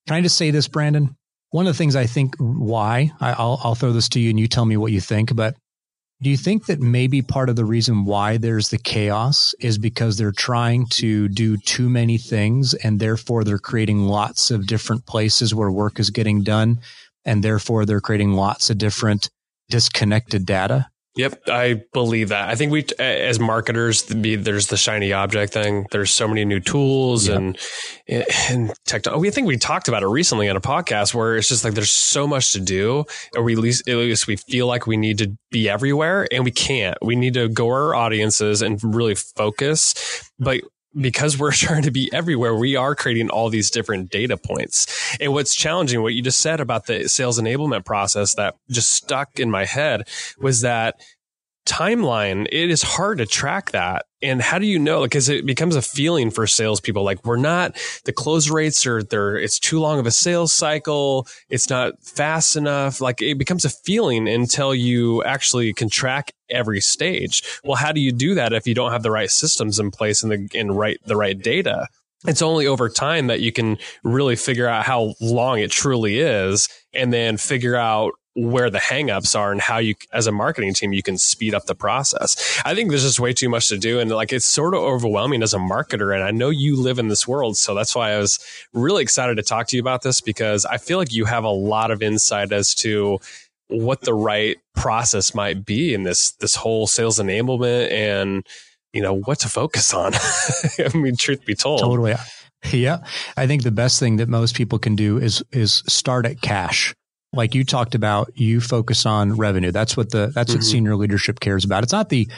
can 0.07 0.16
I 0.16 0.21
just 0.21 0.37
say 0.37 0.50
this, 0.50 0.69
Brandon? 0.69 1.16
One 1.50 1.66
of 1.66 1.73
the 1.73 1.78
things 1.78 1.97
I 1.97 2.06
think 2.06 2.36
why 2.39 3.10
I, 3.21 3.30
will 3.30 3.60
I'll 3.63 3.75
throw 3.75 3.93
this 3.93 4.08
to 4.10 4.21
you 4.21 4.30
and 4.30 4.39
you 4.39 4.47
tell 4.47 4.65
me 4.65 4.76
what 4.76 4.93
you 4.93 5.00
think, 5.00 5.34
but 5.34 5.56
do 6.23 6.28
you 6.28 6.36
think 6.36 6.67
that 6.67 6.80
maybe 6.80 7.23
part 7.23 7.49
of 7.49 7.56
the 7.56 7.65
reason 7.65 8.04
why 8.04 8.36
there's 8.36 8.69
the 8.69 8.76
chaos 8.76 9.54
is 9.58 9.78
because 9.78 10.19
they're 10.19 10.32
trying 10.32 10.86
to 10.91 11.28
do 11.28 11.56
too 11.56 11.89
many 11.89 12.19
things 12.19 12.75
and 12.75 13.00
therefore 13.00 13.43
they're 13.43 13.58
creating 13.58 14.00
lots 14.00 14.50
of 14.50 14.67
different 14.67 15.06
places 15.06 15.54
where 15.54 15.71
work 15.71 15.99
is 15.99 16.10
getting 16.10 16.43
done 16.43 16.80
and 17.25 17.43
therefore 17.43 17.86
they're 17.86 18.02
creating 18.02 18.34
lots 18.34 18.69
of 18.69 18.76
different 18.76 19.30
disconnected 19.71 20.45
data? 20.45 20.90
Yep, 21.16 21.42
I 21.49 21.82
believe 21.92 22.28
that. 22.28 22.49
I 22.49 22.54
think 22.54 22.70
we, 22.70 22.86
as 23.00 23.40
marketers, 23.40 24.04
there's 24.04 24.68
the 24.68 24.76
shiny 24.76 25.12
object 25.12 25.52
thing. 25.52 25.86
There's 25.90 26.12
so 26.12 26.28
many 26.28 26.44
new 26.44 26.60
tools 26.60 27.26
yep. 27.26 27.38
and 27.38 27.58
and 28.08 28.73
technology. 28.86 29.18
Oh, 29.18 29.20
we 29.20 29.30
think 29.30 29.49
we 29.49 29.56
talked 29.56 29.88
about 29.88 30.04
it 30.04 30.06
recently 30.06 30.49
on 30.49 30.56
a 30.56 30.60
podcast 30.60 31.12
where 31.12 31.36
it's 31.36 31.49
just 31.49 31.64
like 31.64 31.75
there's 31.75 31.90
so 31.90 32.28
much 32.28 32.52
to 32.52 32.60
do, 32.60 33.04
or 33.36 33.42
we 33.42 33.54
at 33.54 33.58
least, 33.58 33.88
at 33.88 33.96
least 33.96 34.28
we 34.28 34.36
feel 34.36 34.68
like 34.68 34.86
we 34.86 34.96
need 34.96 35.18
to 35.18 35.36
be 35.50 35.68
everywhere, 35.68 36.28
and 36.30 36.44
we 36.44 36.52
can't. 36.52 36.96
We 37.02 37.16
need 37.16 37.34
to 37.34 37.49
go 37.49 37.66
our 37.66 37.92
audiences 37.92 38.62
and 38.62 38.78
really 38.82 39.16
focus. 39.16 40.30
But 40.38 40.60
because 40.99 41.39
we're 41.39 41.53
trying 41.53 41.83
to 41.83 41.91
be 41.91 42.11
everywhere, 42.13 42.55
we 42.55 42.76
are 42.76 42.95
creating 42.95 43.31
all 43.31 43.49
these 43.49 43.71
different 43.71 44.11
data 44.11 44.37
points. 44.37 45.17
And 45.21 45.33
what's 45.33 45.55
challenging, 45.55 46.03
what 46.03 46.15
you 46.15 46.23
just 46.23 46.41
said 46.41 46.61
about 46.61 46.87
the 46.87 47.09
sales 47.09 47.41
enablement 47.41 47.85
process 47.85 48.35
that 48.35 48.57
just 48.71 48.95
stuck 48.95 49.39
in 49.39 49.50
my 49.50 49.65
head 49.65 50.09
was 50.39 50.63
that 50.63 51.00
timeline, 51.66 52.46
it 52.50 52.70
is 52.70 52.82
hard 52.82 53.18
to 53.18 53.26
track 53.26 53.73
that. 53.73 54.06
And 54.23 54.42
how 54.42 54.58
do 54.58 54.66
you 54.66 54.78
know? 54.78 55.02
Because 55.02 55.28
it 55.28 55.46
becomes 55.46 55.76
a 55.76 55.82
feeling 55.82 56.30
for 56.30 56.46
salespeople. 56.46 57.02
Like 57.02 57.25
we're 57.25 57.36
not, 57.36 57.76
the 58.04 58.12
close 58.12 58.50
rates 58.50 58.86
are 58.86 59.02
there. 59.02 59.36
It's 59.36 59.58
too 59.58 59.80
long 59.80 59.99
of 59.99 60.06
a 60.06 60.10
sales 60.10 60.52
cycle. 60.52 61.26
It's 61.49 61.70
not 61.70 62.02
fast 62.02 62.56
enough. 62.56 63.00
Like 63.00 63.23
it 63.23 63.38
becomes 63.38 63.64
a 63.64 63.70
feeling 63.70 64.28
until 64.28 64.75
you 64.75 65.23
actually 65.25 65.73
can 65.73 65.88
track 65.88 66.32
every 66.50 66.80
stage. 66.80 67.42
Well, 67.64 67.76
how 67.76 67.92
do 67.92 68.00
you 68.00 68.12
do 68.12 68.34
that 68.34 68.52
if 68.52 68.66
you 68.66 68.75
don't 68.75 68.92
have 68.92 69.02
the 69.02 69.10
right 69.10 69.30
systems 69.30 69.78
in 69.78 69.90
place 69.90 70.23
and 70.23 70.32
the, 70.32 70.58
and 70.58 70.76
right, 70.76 70.99
the 71.06 71.16
right 71.16 71.38
data? 71.38 71.88
It's 72.26 72.42
only 72.42 72.66
over 72.66 72.90
time 72.90 73.28
that 73.28 73.40
you 73.40 73.50
can 73.50 73.78
really 74.04 74.36
figure 74.36 74.68
out 74.68 74.84
how 74.84 75.14
long 75.23 75.60
it 75.60 75.70
truly 75.70 76.18
is 76.18 76.68
and 76.92 77.12
then 77.12 77.38
figure 77.38 77.76
out 77.76 78.12
where 78.41 78.71
the 78.71 78.79
hangups 78.79 79.39
are 79.39 79.53
and 79.53 79.61
how 79.61 79.79
you, 79.79 79.95
as 80.13 80.26
a 80.26 80.33
marketing 80.33 80.73
team, 80.73 80.93
you 80.93 81.03
can 81.03 81.19
speed 81.19 81.55
up 81.55 81.67
the 81.67 81.75
process. 81.75 82.61
I 82.65 82.75
think 82.75 82.91
there's 82.91 83.03
just 83.03 83.21
way 83.21 83.33
too 83.33 83.49
much 83.49 83.69
to 83.69 83.79
do. 83.79 83.99
And 83.99 84.11
like, 84.11 84.33
it's 84.33 84.47
sort 84.47 84.75
of 84.75 84.81
overwhelming 84.81 85.43
as 85.43 85.53
a 85.53 85.59
marketer. 85.59 86.15
And 86.15 86.25
I 86.25 86.31
know 86.31 86.49
you 86.49 86.76
live 86.76 86.99
in 86.99 87.09
this 87.09 87.29
world. 87.29 87.57
So 87.57 87.75
that's 87.75 87.95
why 87.95 88.13
I 88.13 88.19
was 88.19 88.39
really 88.73 89.03
excited 89.03 89.37
to 89.37 89.43
talk 89.43 89.69
to 89.69 89.76
you 89.76 89.83
about 89.83 90.03
this 90.03 90.21
because 90.21 90.65
I 90.65 90.79
feel 90.79 90.99
like 90.99 91.13
you 91.13 91.26
have 91.26 91.45
a 91.45 91.50
lot 91.50 91.91
of 91.91 92.03
insight 92.03 92.53
as 92.53 92.75
to 92.76 93.19
what 93.69 94.00
the 94.00 94.15
right 94.15 94.57
process 94.75 95.35
might 95.35 95.65
be 95.65 95.95
in 95.95 96.03
this, 96.03 96.33
this 96.33 96.57
whole 96.57 96.87
sales 96.87 97.19
enablement 97.19 97.93
and, 97.93 98.47
you 98.93 99.03
know, 99.03 99.15
what 99.15 99.39
to 99.41 99.49
focus 99.49 99.93
on. 99.93 100.13
I 100.79 100.97
mean, 100.97 101.17
truth 101.17 101.45
be 101.45 101.55
told. 101.55 101.81
Totally. 101.81 102.15
Yeah. 102.73 103.05
I 103.37 103.47
think 103.47 103.63
the 103.63 103.71
best 103.71 104.00
thing 104.00 104.17
that 104.17 104.29
most 104.29 104.55
people 104.55 104.79
can 104.79 104.97
do 104.97 105.19
is, 105.19 105.45
is 105.53 105.83
start 105.87 106.26
at 106.26 106.41
cash 106.41 106.95
like 107.32 107.54
you 107.54 107.64
talked 107.64 107.95
about, 107.95 108.32
you 108.34 108.60
focus 108.60 109.06
on 109.06 109.36
revenue. 109.36 109.71
That's 109.71 109.97
what 109.97 110.10
the 110.10 110.32
that's 110.34 110.50
mm-hmm. 110.50 110.58
what 110.58 110.64
senior 110.64 110.97
leadership 110.97 111.40
cares 111.40 111.64
about. 111.64 111.82
It's 111.82 111.93
not 111.93 112.08
the 112.08 112.28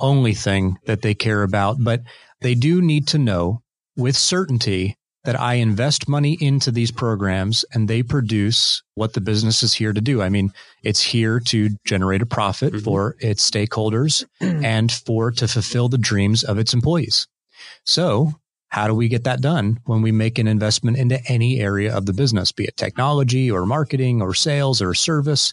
only 0.00 0.34
thing 0.34 0.78
that 0.86 1.02
they 1.02 1.14
care 1.14 1.42
about, 1.42 1.76
but 1.80 2.02
they 2.40 2.54
do 2.54 2.82
need 2.82 3.06
to 3.08 3.18
know 3.18 3.62
with 3.96 4.16
certainty 4.16 4.96
that 5.24 5.38
I 5.38 5.54
invest 5.54 6.08
money 6.08 6.36
into 6.40 6.72
these 6.72 6.90
programs 6.90 7.64
and 7.72 7.86
they 7.86 8.02
produce 8.02 8.82
what 8.94 9.12
the 9.12 9.20
business 9.20 9.62
is 9.62 9.72
here 9.72 9.92
to 9.92 10.00
do. 10.00 10.20
I 10.20 10.28
mean, 10.28 10.52
it's 10.82 11.00
here 11.00 11.38
to 11.40 11.70
generate 11.84 12.22
a 12.22 12.26
profit 12.26 12.74
mm-hmm. 12.74 12.84
for 12.84 13.16
its 13.20 13.48
stakeholders 13.48 14.24
and 14.40 14.90
for 14.90 15.30
to 15.30 15.46
fulfill 15.46 15.88
the 15.88 15.98
dreams 15.98 16.42
of 16.42 16.58
its 16.58 16.74
employees. 16.74 17.28
So 17.84 18.32
how 18.72 18.86
do 18.86 18.94
we 18.94 19.06
get 19.06 19.24
that 19.24 19.42
done 19.42 19.78
when 19.84 20.00
we 20.00 20.10
make 20.12 20.38
an 20.38 20.48
investment 20.48 20.96
into 20.96 21.20
any 21.28 21.60
area 21.60 21.94
of 21.94 22.06
the 22.06 22.14
business, 22.14 22.52
be 22.52 22.64
it 22.64 22.76
technology 22.78 23.50
or 23.50 23.66
marketing 23.66 24.22
or 24.22 24.32
sales 24.32 24.80
or 24.80 24.94
service? 24.94 25.52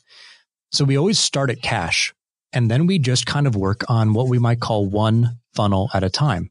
So 0.71 0.85
we 0.85 0.97
always 0.97 1.19
start 1.19 1.49
at 1.49 1.61
cash 1.61 2.13
and 2.53 2.71
then 2.71 2.87
we 2.87 2.97
just 2.97 3.25
kind 3.25 3.45
of 3.45 3.57
work 3.57 3.83
on 3.89 4.13
what 4.13 4.29
we 4.29 4.39
might 4.39 4.61
call 4.61 4.85
one 4.85 5.37
funnel 5.53 5.89
at 5.93 6.01
a 6.01 6.09
time. 6.09 6.49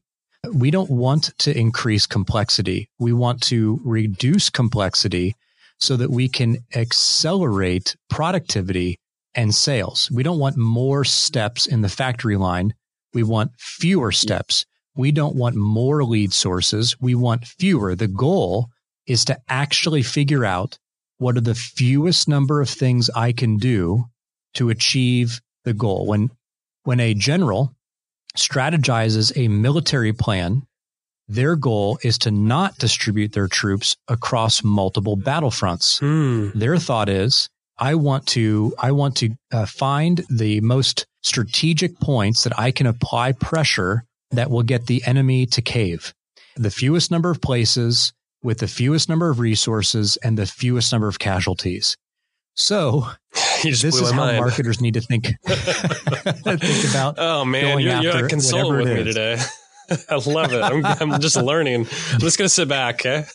We 0.53 0.69
don't 0.69 0.91
want 0.91 1.31
to 1.39 1.57
increase 1.57 2.05
complexity. 2.05 2.87
We 2.99 3.13
want 3.13 3.41
to 3.47 3.81
reduce 3.83 4.51
complexity 4.51 5.35
so 5.79 5.97
that 5.97 6.11
we 6.11 6.29
can 6.29 6.59
accelerate 6.75 7.95
productivity 8.11 8.99
and 9.33 9.55
sales. 9.55 10.11
We 10.11 10.21
don't 10.21 10.37
want 10.37 10.55
more 10.55 11.03
steps 11.03 11.65
in 11.65 11.81
the 11.81 11.89
factory 11.89 12.37
line. 12.37 12.75
We 13.11 13.23
want 13.23 13.53
fewer 13.57 14.11
steps 14.11 14.67
we 14.99 15.13
don't 15.13 15.37
want 15.37 15.55
more 15.55 16.03
lead 16.03 16.33
sources. 16.33 16.99
We 16.99 17.15
want 17.15 17.47
fewer. 17.47 17.95
The 17.95 18.09
goal 18.09 18.67
is 19.07 19.23
to 19.25 19.39
actually 19.47 20.03
figure 20.03 20.43
out 20.43 20.77
what 21.19 21.37
are 21.37 21.41
the 21.41 21.55
fewest 21.55 22.27
number 22.27 22.59
of 22.59 22.69
things 22.69 23.09
I 23.15 23.31
can 23.31 23.55
do 23.55 24.03
to 24.55 24.69
achieve 24.69 25.39
the 25.63 25.73
goal. 25.73 26.05
When 26.05 26.31
when 26.83 26.99
a 26.99 27.13
general 27.13 27.73
strategizes 28.37 29.31
a 29.37 29.47
military 29.47 30.11
plan, 30.11 30.63
their 31.29 31.55
goal 31.55 31.97
is 32.03 32.17
to 32.19 32.31
not 32.31 32.77
distribute 32.77 33.31
their 33.31 33.47
troops 33.47 33.95
across 34.09 34.65
multiple 34.65 35.15
battlefronts. 35.15 35.99
Hmm. 35.99 36.57
Their 36.59 36.77
thought 36.77 37.07
is, 37.07 37.49
I 37.77 37.95
want 37.95 38.27
to, 38.27 38.73
I 38.77 38.91
want 38.91 39.15
to 39.17 39.29
uh, 39.53 39.65
find 39.65 40.25
the 40.29 40.59
most 40.59 41.07
strategic 41.21 41.99
points 42.01 42.43
that 42.43 42.59
I 42.59 42.71
can 42.71 42.85
apply 42.85 43.31
pressure 43.31 44.03
that 44.31 44.49
will 44.49 44.63
get 44.63 44.87
the 44.87 45.03
enemy 45.05 45.45
to 45.47 45.61
cave. 45.61 46.13
The 46.55 46.71
fewest 46.71 47.11
number 47.11 47.29
of 47.29 47.41
places 47.41 48.13
with 48.41 48.59
the 48.59 48.67
fewest 48.67 49.09
number 49.09 49.29
of 49.29 49.39
resources 49.39 50.17
and 50.17 50.37
the 50.37 50.45
fewest 50.45 50.91
number 50.91 51.07
of 51.07 51.19
casualties. 51.19 51.97
So 52.55 53.07
this 53.63 53.83
is 53.83 54.11
how 54.11 54.17
mind. 54.17 54.39
marketers 54.39 54.81
need 54.81 54.95
to 54.95 55.01
think, 55.01 55.27
think 55.45 56.89
about. 56.89 57.15
Oh 57.17 57.45
man, 57.45 57.79
you're, 57.79 58.01
you're 58.01 58.13
like 58.13 58.29
consoling 58.29 58.77
with 58.77 58.87
me 58.87 59.03
today. 59.03 59.37
I 60.09 60.15
love 60.15 60.53
it. 60.53 60.61
I'm, 60.61 60.85
I'm 60.85 61.21
just 61.21 61.35
learning. 61.35 61.87
I'm 62.13 62.19
just 62.19 62.37
gonna 62.37 62.49
sit 62.49 62.67
back. 62.67 63.05
Okay. 63.05 63.25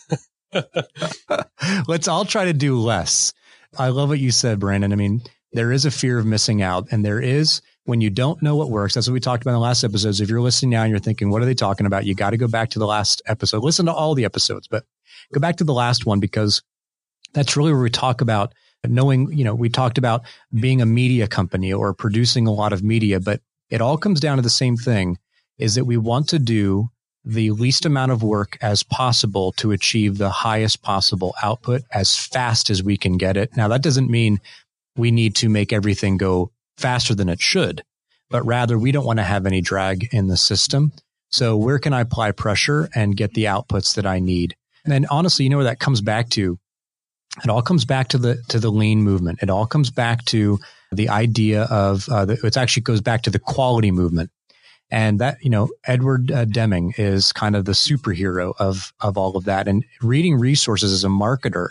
Eh? 0.53 1.43
Let's 1.89 2.07
all 2.07 2.25
try 2.25 2.45
to 2.45 2.53
do 2.53 2.79
less. 2.79 3.33
I 3.77 3.89
love 3.89 4.09
what 4.09 4.21
you 4.21 4.31
said, 4.31 4.61
Brandon. 4.61 4.93
I 4.93 4.97
mean, 4.97 5.23
there 5.53 5.73
is 5.73 5.85
a 5.85 5.91
fear 5.91 6.19
of 6.19 6.27
missing 6.27 6.63
out, 6.63 6.89
and 6.93 7.05
there 7.05 7.21
is 7.21 7.61
when 7.85 8.01
you 8.01 8.11
don't 8.11 8.43
know 8.43 8.57
what 8.57 8.71
works. 8.71 8.95
That's 8.95 9.07
what 9.07 9.13
we 9.13 9.21
talked 9.21 9.43
about 9.43 9.53
in 9.53 9.57
the 9.57 9.61
last 9.61 9.85
episodes. 9.85 10.21
If 10.21 10.29
you're 10.29 10.41
listening 10.41 10.71
now 10.71 10.83
and 10.83 10.91
you're 10.91 10.99
thinking, 10.99 11.31
what 11.31 11.43
are 11.43 11.47
they 11.47 11.55
talking 11.55 11.87
about? 11.87 12.07
You 12.07 12.15
got 12.15 12.31
to 12.31 12.37
go 12.37 12.49
back 12.49 12.71
to 12.71 12.79
the 12.79 12.87
last 12.87 13.23
episode. 13.27 13.63
Listen 13.63 13.87
to 13.87 13.93
all 13.93 14.15
the 14.15 14.25
episodes, 14.25 14.69
but 14.69 14.85
go 15.33 15.41
back 15.41 15.57
to 15.57 15.65
the 15.65 15.75
last 15.75 16.07
one 16.07 16.21
because 16.21 16.63
that's 17.33 17.57
really 17.57 17.73
where 17.73 17.83
we 17.83 17.91
talk 17.91 18.21
about 18.21 18.55
knowing, 18.87 19.33
you 19.33 19.45
know, 19.45 19.55
we 19.55 19.69
talked 19.69 19.99
about 19.99 20.23
being 20.59 20.81
a 20.81 20.87
media 20.87 21.27
company 21.27 21.73
or 21.73 21.95
producing 21.95 22.47
a 22.47 22.53
lot 22.53 22.73
of 22.73 22.83
media, 22.83 23.21
but 23.21 23.41
it 23.71 23.81
all 23.81 23.97
comes 23.97 24.21
down 24.21 24.37
to 24.37 24.43
the 24.43 24.51
same 24.51 24.77
thing 24.77 25.19
is 25.59 25.75
that 25.75 25.85
we 25.85 25.97
want 25.97 26.29
to 26.29 26.39
do 26.39 26.89
the 27.25 27.51
least 27.53 27.87
amount 27.87 28.13
of 28.13 28.23
work 28.23 28.59
as 28.61 28.83
possible 28.83 29.53
to 29.53 29.73
achieve 29.73 30.19
the 30.19 30.31
highest 30.31 30.83
possible 30.83 31.35
output 31.43 31.83
as 31.91 32.15
fast 32.15 32.69
as 32.69 32.83
we 32.83 32.97
can 32.97 33.17
get 33.17 33.37
it. 33.37 33.57
Now, 33.57 33.69
that 33.69 33.83
doesn't 33.83 34.11
mean 34.11 34.41
we 34.97 35.11
need 35.11 35.35
to 35.37 35.49
make 35.49 35.73
everything 35.73 36.19
go 36.19 36.51
faster 36.77 37.15
than 37.15 37.29
it 37.29 37.41
should, 37.41 37.83
but 38.31 38.45
rather 38.45 38.79
we 38.79 38.93
don't 38.93 39.07
want 39.07 39.19
to 39.19 39.25
have 39.25 39.47
any 39.47 39.61
drag 39.61 40.09
in 40.13 40.29
the 40.29 40.37
system. 40.37 40.93
So 41.31 41.57
where 41.57 41.79
can 41.79 41.93
I 41.93 42.01
apply 42.01 42.33
pressure 42.33 42.89
and 42.95 43.17
get 43.17 43.35
the 43.35 43.45
outputs 43.45 43.95
that 43.95 44.07
I 44.07 44.21
need? 44.21 44.57
And 44.85 45.07
honestly, 45.11 45.45
you 45.45 45.51
know 45.51 45.57
where 45.57 45.65
that 45.65 45.81
comes 45.81 46.01
back 46.01 46.29
to? 46.31 46.59
It 47.43 47.51
all 47.51 47.63
comes 47.63 47.85
back 47.85 48.09
to 48.09 48.19
the 48.19 48.37
to 48.49 48.61
the 48.61 48.71
lean 48.71 49.03
movement. 49.03 49.41
It 49.43 49.51
all 49.51 49.67
comes 49.67 49.91
back 49.91 50.25
to 50.27 50.61
the 50.93 51.09
idea 51.09 51.63
of 51.65 52.09
uh, 52.09 52.25
the, 52.25 52.35
it 52.45 52.57
actually 52.57 52.83
goes 52.83 53.01
back 53.01 53.23
to 53.23 53.31
the 53.31 53.39
quality 53.39 53.91
movement. 53.91 54.31
And 54.91 55.19
that, 55.19 55.39
you 55.43 55.51
know, 55.51 55.71
Edward 55.87 56.31
uh, 56.31 56.45
Deming 56.45 56.95
is 56.99 57.33
kind 57.33 57.57
of 57.57 57.65
the 57.65 57.73
superhero 57.73 58.53
of, 58.59 58.93
of 59.01 59.19
all 59.19 59.37
of 59.37 59.45
that. 59.45 59.67
And 59.67 59.85
reading 60.03 60.39
resources 60.39 60.93
as 60.93 61.05
a 61.05 61.09
marketer 61.09 61.67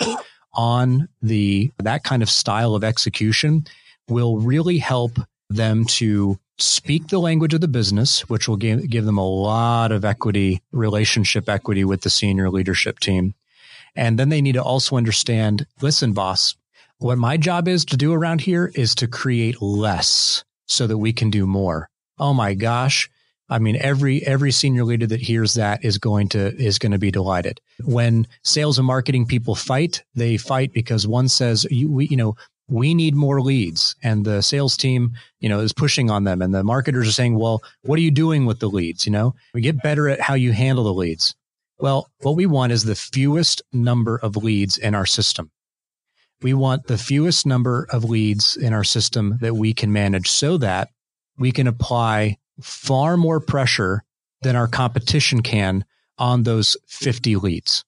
on 0.54 1.08
the, 1.22 1.72
that 1.78 2.04
kind 2.04 2.22
of 2.22 2.30
style 2.30 2.76
of 2.76 2.84
execution 2.84 3.66
will 4.08 4.38
really 4.38 4.78
help 4.78 5.20
them 5.50 5.86
to 5.86 6.38
speak 6.58 7.08
the 7.08 7.20
language 7.20 7.54
of 7.54 7.62
the 7.62 7.68
business, 7.68 8.28
which 8.30 8.48
will 8.48 8.58
give, 8.58 8.90
give 8.90 9.06
them 9.06 9.18
a 9.18 9.28
lot 9.28 9.92
of 9.92 10.06
equity, 10.06 10.62
relationship 10.72 11.50
equity 11.50 11.84
with 11.84 12.02
the 12.02 12.10
senior 12.10 12.50
leadership 12.50 13.00
team. 13.00 13.34
And 13.96 14.18
then 14.18 14.30
they 14.30 14.42
need 14.42 14.54
to 14.54 14.64
also 14.64 14.98
understand, 14.98 15.66
listen, 15.82 16.14
boss, 16.14 16.56
what 16.98 17.18
my 17.18 17.38
job 17.38 17.68
is 17.68 17.86
to 17.86 17.98
do 17.98 18.14
around 18.14 18.42
here 18.42 18.72
is 18.76 18.96
to 18.96 19.08
create 19.08 19.62
less 19.62 20.44
so 20.68 20.88
that 20.88 20.98
we 20.98 21.14
can 21.14 21.30
do 21.30 21.46
more. 21.46 21.90
Oh 22.18 22.34
my 22.34 22.54
gosh. 22.54 23.10
I 23.50 23.60
mean, 23.60 23.76
every, 23.80 24.26
every 24.26 24.52
senior 24.52 24.86
leader 24.86 25.06
that 25.08 25.20
hears 25.20 25.56
that 25.56 25.84
is 25.84 25.98
going 25.98 26.30
to, 26.30 26.56
is 26.56 26.80
going 26.80 26.94
to 26.94 26.98
be 26.98 27.12
delighted. 27.12 27.60
When 27.84 28.26
sales 28.44 28.78
and 28.80 28.88
marketing 28.88 29.26
people 29.26 29.54
fight, 29.54 30.04
they 30.16 30.38
fight 30.38 30.74
because 30.74 31.06
one 31.06 31.28
says, 31.28 31.68
you, 31.70 31.92
we, 31.92 32.08
you 32.08 32.18
know, 32.18 32.36
we 32.68 32.94
need 32.94 33.16
more 33.16 33.42
leads 33.42 33.96
and 34.04 34.26
the 34.26 34.42
sales 34.42 34.78
team, 34.78 35.12
you 35.40 35.50
know, 35.50 35.60
is 35.60 35.74
pushing 35.74 36.10
on 36.10 36.24
them 36.24 36.42
and 36.42 36.54
the 36.54 36.64
marketers 36.64 37.08
are 37.08 37.14
saying, 37.14 37.38
well, 37.38 37.62
what 37.82 37.98
are 37.98 38.02
you 38.02 38.12
doing 38.12 38.46
with 38.46 38.60
the 38.60 38.70
leads? 38.70 39.06
You 39.06 39.12
know, 39.12 39.36
we 39.54 39.62
get 39.62 39.84
better 39.84 40.10
at 40.10 40.22
how 40.22 40.34
you 40.34 40.54
handle 40.54 40.86
the 40.86 40.94
leads. 40.94 41.36
Well, 41.80 42.10
what 42.22 42.36
we 42.36 42.46
want 42.46 42.72
is 42.72 42.84
the 42.84 42.96
fewest 42.96 43.62
number 43.74 44.18
of 44.18 44.38
leads 44.38 44.78
in 44.78 44.96
our 44.96 45.06
system. 45.06 45.52
We 46.42 46.54
want 46.54 46.88
the 46.88 46.98
fewest 46.98 47.46
number 47.46 47.88
of 47.90 48.04
leads 48.04 48.58
in 48.58 48.74
our 48.74 48.84
system 48.84 49.38
that 49.42 49.56
we 49.56 49.74
can 49.74 49.92
manage 49.92 50.30
so 50.30 50.58
that 50.58 50.90
we 51.38 51.52
can 51.52 51.68
apply 51.68 52.38
far 52.62 53.18
more 53.18 53.40
pressure 53.40 54.04
than 54.42 54.56
our 54.56 54.68
competition 54.68 55.42
can 55.42 55.86
on 56.18 56.44
those 56.44 56.78
50 56.88 57.38
leads. 57.38 57.84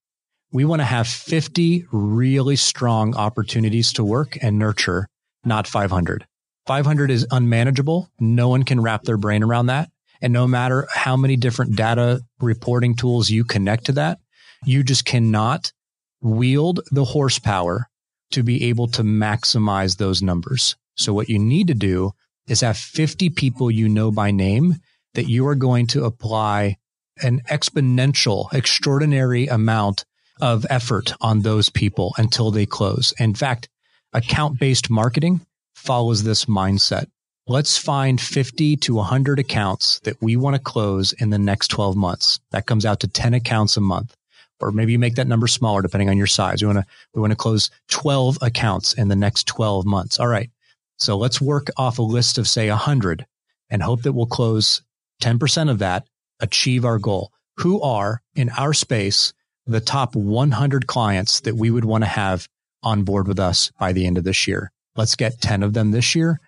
We 0.56 0.64
want 0.64 0.80
to 0.80 0.86
have 0.86 1.06
50 1.06 1.86
really 1.92 2.56
strong 2.56 3.14
opportunities 3.18 3.92
to 3.92 4.06
work 4.06 4.38
and 4.42 4.58
nurture, 4.58 5.10
not 5.44 5.68
500. 5.68 6.26
500 6.66 7.12
is 7.12 7.28
unmanageable. 7.30 8.10
No 8.22 8.48
one 8.48 8.64
can 8.64 8.80
wrap 8.80 9.04
their 9.04 9.18
brain 9.18 9.44
around 9.44 9.66
that. 9.66 9.90
And 10.22 10.32
no 10.32 10.48
matter 10.48 10.88
how 10.90 11.18
many 11.18 11.36
different 11.36 11.76
data 11.76 12.22
reporting 12.40 12.96
tools 12.96 13.30
you 13.30 13.44
connect 13.44 13.88
to 13.88 13.92
that, 13.92 14.20
you 14.64 14.82
just 14.82 15.04
cannot 15.04 15.74
wield 16.22 16.80
the 16.90 17.04
horsepower 17.04 17.90
to 18.32 18.42
be 18.42 18.64
able 18.70 18.88
to 18.88 19.04
maximize 19.04 19.98
those 19.98 20.22
numbers. 20.22 20.78
So 20.96 21.14
what 21.14 21.28
you 21.28 21.38
need 21.38 21.68
to 21.68 21.74
do 21.74 22.14
is 22.48 22.62
have 22.62 22.78
50 22.78 23.30
people 23.32 23.70
you 23.70 23.90
know 23.90 24.10
by 24.10 24.32
name 24.32 24.76
that 25.16 25.28
you 25.28 25.46
are 25.48 25.56
going 25.56 25.88
to 25.88 26.06
apply 26.06 26.78
an 27.22 27.42
exponential, 27.50 28.54
extraordinary 28.54 29.48
amount 29.48 30.06
of 30.42 30.66
effort 30.70 31.14
on 31.22 31.42
those 31.42 31.70
people 31.70 32.14
until 32.18 32.52
they 32.52 32.66
close. 32.66 33.14
In 33.20 33.34
fact, 33.34 33.70
account 34.14 34.60
based 34.60 34.90
marketing 34.90 35.42
follows 35.74 36.24
this 36.24 36.46
mindset. 36.46 37.08
Let's 37.48 37.78
find 37.78 38.20
50 38.20 38.78
to 38.78 38.96
100 38.96 39.38
accounts 39.38 40.00
that 40.00 40.20
we 40.22 40.36
want 40.36 40.56
to 40.56 40.62
close 40.62 41.14
in 41.14 41.30
the 41.30 41.38
next 41.38 41.68
12 41.68 41.96
months. 41.96 42.40
That 42.52 42.66
comes 42.66 42.86
out 42.86 43.02
to 43.02 43.08
10 43.08 43.36
accounts 43.36 43.78
a 43.78 43.82
month. 43.82 44.16
Or 44.60 44.72
maybe 44.72 44.94
you 44.94 45.00
make 45.00 45.16
that 45.16 45.28
number 45.28 45.48
smaller 45.48 45.82
depending 45.82 46.10
on 46.10 46.18
your 46.18 46.28
size. 46.28 46.62
We 46.62 46.68
want 46.68 46.80
to, 46.80 46.86
we 47.14 47.22
want 47.22 47.32
to 47.32 47.38
close 47.38 47.70
12 47.90 48.40
accounts 48.42 48.94
in 48.94 49.10
the 49.10 49.16
next 49.16 49.48
12 49.48 49.86
months. 49.86 50.20
All 50.20 50.28
right. 50.28 50.50
So 50.98 51.18
let's 51.18 51.42
work 51.42 51.68
off 51.78 52.00
a 52.00 52.04
list 52.04 52.38
of 52.38 52.48
say 52.48 52.70
100 52.70 53.26
and 53.70 53.84
hope 53.84 54.04
that 54.04 54.14
we'll 54.14 54.26
close 54.26 54.82
10% 55.22 55.70
of 55.70 55.80
that, 55.80 56.08
achieve 56.40 56.86
our 56.86 57.00
goal. 57.00 57.32
Who 57.60 57.82
are 57.82 58.22
in 58.36 58.50
our 58.50 58.74
space 58.74 59.34
the 59.66 59.82
top 59.82 60.16
100 60.16 60.88
clients 60.88 61.42
that 61.42 61.56
we 61.56 61.72
would 61.72 61.86
want 61.86 62.04
to 62.04 62.10
have 62.10 62.48
on 62.84 63.04
board 63.04 63.28
with 63.28 63.40
us 63.40 63.72
by 63.80 63.94
the 63.94 64.06
end 64.06 64.18
of 64.18 64.24
this 64.24 64.48
year? 64.48 64.72
Let's 64.96 65.16
get 65.16 65.42
10 65.42 65.64
of 65.64 65.74
them 65.74 65.92
this 65.92 66.16
year, 66.16 66.40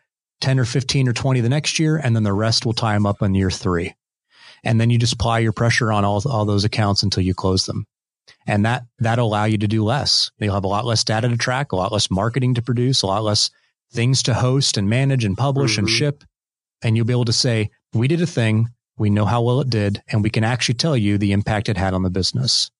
10 0.41 0.59
or 0.59 0.65
15 0.65 1.09
or 1.09 1.13
20 1.13 1.41
the 1.41 1.49
next 1.49 1.79
year, 1.79 1.97
and 1.97 2.15
then 2.15 2.23
the 2.23 2.33
rest 2.33 2.65
will 2.65 2.73
tie 2.73 2.93
them 2.93 3.05
up 3.05 3.21
in 3.21 3.35
year 3.35 3.51
three. 3.51 3.93
And 4.63 4.79
then 4.79 4.89
you 4.89 4.97
just 4.97 5.13
apply 5.13 5.39
your 5.39 5.53
pressure 5.53 5.91
on 5.91 6.05
all, 6.05 6.21
all 6.27 6.45
those 6.45 6.63
accounts 6.63 7.03
until 7.03 7.23
you 7.23 7.33
close 7.33 7.65
them. 7.65 7.85
And 8.45 8.65
that, 8.65 8.83
that'll 8.99 9.27
allow 9.27 9.45
you 9.45 9.57
to 9.57 9.67
do 9.67 9.83
less. 9.83 10.31
You'll 10.39 10.53
have 10.53 10.63
a 10.63 10.69
lot 10.69 10.85
less 10.85 11.03
data 11.03 11.27
to 11.27 11.37
track, 11.37 11.71
a 11.71 11.75
lot 11.75 11.91
less 11.91 12.09
marketing 12.09 12.55
to 12.55 12.61
produce, 12.61 13.01
a 13.01 13.07
lot 13.07 13.23
less 13.23 13.49
things 13.91 14.23
to 14.23 14.33
host 14.33 14.77
and 14.77 14.89
manage 14.89 15.25
and 15.25 15.37
publish 15.37 15.73
mm-hmm. 15.73 15.81
and 15.81 15.89
ship. 15.89 16.23
And 16.81 16.95
you'll 16.95 17.05
be 17.05 17.13
able 17.13 17.25
to 17.25 17.33
say, 17.33 17.69
we 17.93 18.07
did 18.07 18.21
a 18.21 18.27
thing. 18.27 18.67
We 18.97 19.09
know 19.09 19.25
how 19.25 19.41
well 19.41 19.61
it 19.61 19.69
did. 19.69 20.01
And 20.11 20.23
we 20.23 20.29
can 20.29 20.43
actually 20.43 20.75
tell 20.75 20.97
you 20.97 21.17
the 21.17 21.31
impact 21.31 21.69
it 21.69 21.77
had 21.77 21.93
on 21.93 22.03
the 22.03 22.09
business. 22.09 22.71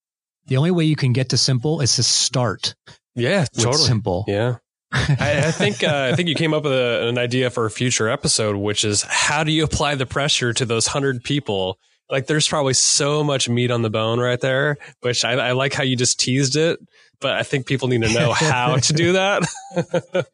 The 0.47 0.57
only 0.57 0.71
way 0.71 0.85
you 0.85 0.95
can 0.95 1.13
get 1.13 1.29
to 1.29 1.37
simple 1.37 1.81
is 1.81 1.95
to 1.97 2.03
start. 2.03 2.75
Yeah, 3.15 3.45
totally. 3.45 3.83
Simple. 3.83 4.25
Yeah. 4.27 4.57
I, 4.91 5.43
I, 5.47 5.51
think 5.51 5.83
uh, 5.83 6.09
I 6.11 6.15
think 6.15 6.29
you 6.29 6.35
came 6.35 6.53
up 6.53 6.63
with 6.63 6.71
a, 6.71 7.07
an 7.09 7.17
idea 7.17 7.49
for 7.49 7.65
a 7.65 7.71
future 7.71 8.07
episode, 8.07 8.55
which 8.55 8.85
is 8.85 9.01
how 9.01 9.43
do 9.43 9.51
you 9.51 9.65
apply 9.65 9.95
the 9.95 10.05
pressure 10.05 10.53
to 10.53 10.65
those 10.65 10.87
hundred 10.87 11.23
people? 11.23 11.77
Like, 12.09 12.27
there's 12.27 12.47
probably 12.47 12.73
so 12.73 13.21
much 13.21 13.49
meat 13.49 13.69
on 13.69 13.81
the 13.81 13.89
bone 13.89 14.19
right 14.19 14.39
there. 14.39 14.77
Which 15.01 15.25
I, 15.25 15.33
I 15.33 15.51
like 15.51 15.73
how 15.73 15.83
you 15.83 15.97
just 15.97 16.21
teased 16.21 16.55
it, 16.55 16.79
but 17.19 17.33
I 17.33 17.43
think 17.43 17.65
people 17.65 17.89
need 17.89 18.03
to 18.03 18.13
know 18.13 18.31
how 18.35 18.77
to 18.77 18.93
do 18.93 19.13
that. 19.13 19.43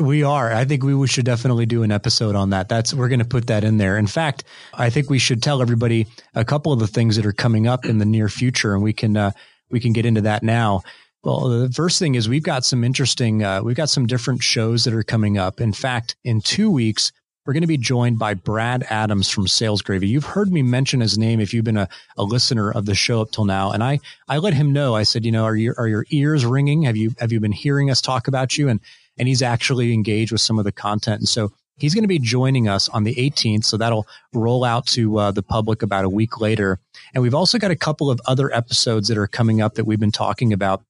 We 0.00 0.22
are. 0.22 0.50
I 0.50 0.64
think 0.64 0.82
we 0.82 1.06
should 1.06 1.26
definitely 1.26 1.66
do 1.66 1.82
an 1.82 1.92
episode 1.92 2.34
on 2.34 2.50
that. 2.50 2.70
That's 2.70 2.94
we're 2.94 3.08
going 3.08 3.18
to 3.18 3.24
put 3.24 3.48
that 3.48 3.64
in 3.64 3.76
there. 3.76 3.98
In 3.98 4.06
fact, 4.06 4.44
I 4.72 4.88
think 4.88 5.10
we 5.10 5.18
should 5.18 5.42
tell 5.42 5.60
everybody 5.60 6.06
a 6.34 6.44
couple 6.44 6.72
of 6.72 6.78
the 6.78 6.86
things 6.86 7.16
that 7.16 7.26
are 7.26 7.32
coming 7.32 7.66
up 7.66 7.84
in 7.84 7.98
the 7.98 8.06
near 8.06 8.30
future, 8.30 8.72
and 8.72 8.82
we 8.82 8.94
can 8.94 9.16
uh, 9.16 9.32
we 9.70 9.78
can 9.78 9.92
get 9.92 10.06
into 10.06 10.22
that 10.22 10.42
now. 10.42 10.82
Well, 11.22 11.48
the 11.50 11.70
first 11.70 11.98
thing 11.98 12.14
is 12.14 12.30
we've 12.30 12.42
got 12.42 12.64
some 12.64 12.82
interesting, 12.82 13.44
uh, 13.44 13.62
we've 13.62 13.76
got 13.76 13.90
some 13.90 14.06
different 14.06 14.42
shows 14.42 14.84
that 14.84 14.94
are 14.94 15.02
coming 15.02 15.36
up. 15.36 15.60
In 15.60 15.74
fact, 15.74 16.16
in 16.24 16.40
two 16.40 16.70
weeks, 16.70 17.12
we're 17.44 17.52
going 17.52 17.62
to 17.62 17.66
be 17.66 17.76
joined 17.76 18.18
by 18.18 18.32
Brad 18.32 18.86
Adams 18.88 19.28
from 19.28 19.46
Sales 19.46 19.82
Gravy. 19.82 20.08
You've 20.08 20.24
heard 20.24 20.50
me 20.50 20.62
mention 20.62 21.00
his 21.00 21.18
name 21.18 21.40
if 21.40 21.52
you've 21.52 21.64
been 21.64 21.76
a, 21.76 21.88
a 22.16 22.22
listener 22.22 22.70
of 22.70 22.86
the 22.86 22.94
show 22.94 23.20
up 23.20 23.32
till 23.32 23.44
now. 23.44 23.70
And 23.70 23.84
I, 23.84 23.98
I 24.28 24.38
let 24.38 24.54
him 24.54 24.72
know, 24.72 24.94
I 24.94 25.02
said, 25.02 25.26
you 25.26 25.32
know, 25.32 25.44
are 25.44 25.56
your, 25.56 25.74
are 25.76 25.88
your 25.88 26.06
ears 26.10 26.46
ringing? 26.46 26.82
Have 26.82 26.96
you, 26.96 27.14
have 27.18 27.32
you 27.32 27.40
been 27.40 27.52
hearing 27.52 27.90
us 27.90 28.00
talk 28.00 28.28
about 28.28 28.56
you? 28.56 28.70
And 28.70 28.80
and 29.18 29.28
he's 29.28 29.42
actually 29.42 29.92
engaged 29.92 30.32
with 30.32 30.40
some 30.40 30.58
of 30.58 30.64
the 30.64 30.72
content. 30.72 31.20
And 31.20 31.28
so 31.28 31.52
He's 31.80 31.94
going 31.94 32.04
to 32.04 32.08
be 32.08 32.18
joining 32.18 32.68
us 32.68 32.88
on 32.90 33.04
the 33.04 33.14
18th. 33.14 33.64
So 33.64 33.78
that'll 33.78 34.06
roll 34.34 34.64
out 34.64 34.86
to 34.88 35.18
uh, 35.18 35.30
the 35.30 35.42
public 35.42 35.82
about 35.82 36.04
a 36.04 36.10
week 36.10 36.38
later. 36.38 36.78
And 37.14 37.22
we've 37.22 37.34
also 37.34 37.58
got 37.58 37.70
a 37.70 37.76
couple 37.76 38.10
of 38.10 38.20
other 38.26 38.54
episodes 38.54 39.08
that 39.08 39.16
are 39.16 39.26
coming 39.26 39.62
up 39.62 39.74
that 39.74 39.86
we've 39.86 39.98
been 39.98 40.12
talking 40.12 40.52
about 40.52 40.82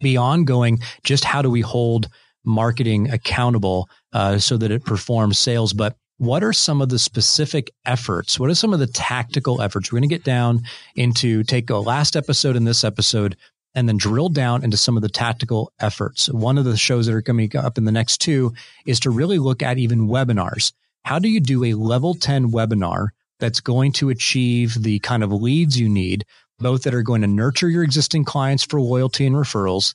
beyond 0.00 0.46
going 0.46 0.80
just 1.04 1.24
how 1.24 1.42
do 1.42 1.50
we 1.50 1.62
hold 1.62 2.08
marketing 2.44 3.10
accountable 3.10 3.88
uh, 4.12 4.38
so 4.38 4.56
that 4.56 4.70
it 4.70 4.84
performs 4.84 5.38
sales, 5.38 5.72
but 5.72 5.96
what 6.18 6.44
are 6.44 6.52
some 6.52 6.82
of 6.82 6.90
the 6.90 6.98
specific 6.98 7.70
efforts? 7.86 8.38
What 8.38 8.50
are 8.50 8.54
some 8.54 8.74
of 8.74 8.78
the 8.78 8.86
tactical 8.86 9.62
efforts? 9.62 9.90
We're 9.90 10.00
going 10.00 10.08
to 10.08 10.14
get 10.14 10.24
down 10.24 10.62
into 10.94 11.42
take 11.44 11.70
a 11.70 11.76
last 11.76 12.14
episode 12.14 12.56
and 12.56 12.66
this 12.66 12.84
episode 12.84 13.36
and 13.74 13.88
then 13.88 13.96
drill 13.96 14.28
down 14.28 14.64
into 14.64 14.76
some 14.76 14.96
of 14.96 15.02
the 15.02 15.08
tactical 15.08 15.72
efforts. 15.80 16.28
One 16.28 16.58
of 16.58 16.64
the 16.64 16.76
shows 16.76 17.06
that 17.06 17.14
are 17.14 17.22
coming 17.22 17.54
up 17.56 17.78
in 17.78 17.84
the 17.84 17.92
next 17.92 18.18
two 18.18 18.52
is 18.84 19.00
to 19.00 19.10
really 19.10 19.38
look 19.38 19.62
at 19.62 19.78
even 19.78 20.08
webinars. 20.08 20.72
How 21.04 21.18
do 21.18 21.28
you 21.28 21.40
do 21.40 21.64
a 21.64 21.74
level 21.74 22.14
10 22.14 22.50
webinar 22.50 23.08
that's 23.38 23.60
going 23.60 23.92
to 23.92 24.10
achieve 24.10 24.82
the 24.82 24.98
kind 25.00 25.22
of 25.22 25.32
leads 25.32 25.78
you 25.78 25.88
need, 25.88 26.24
both 26.58 26.82
that 26.82 26.94
are 26.94 27.02
going 27.02 27.22
to 27.22 27.26
nurture 27.26 27.68
your 27.68 27.82
existing 27.82 28.24
clients 28.24 28.64
for 28.64 28.80
loyalty 28.80 29.26
and 29.26 29.34
referrals, 29.34 29.94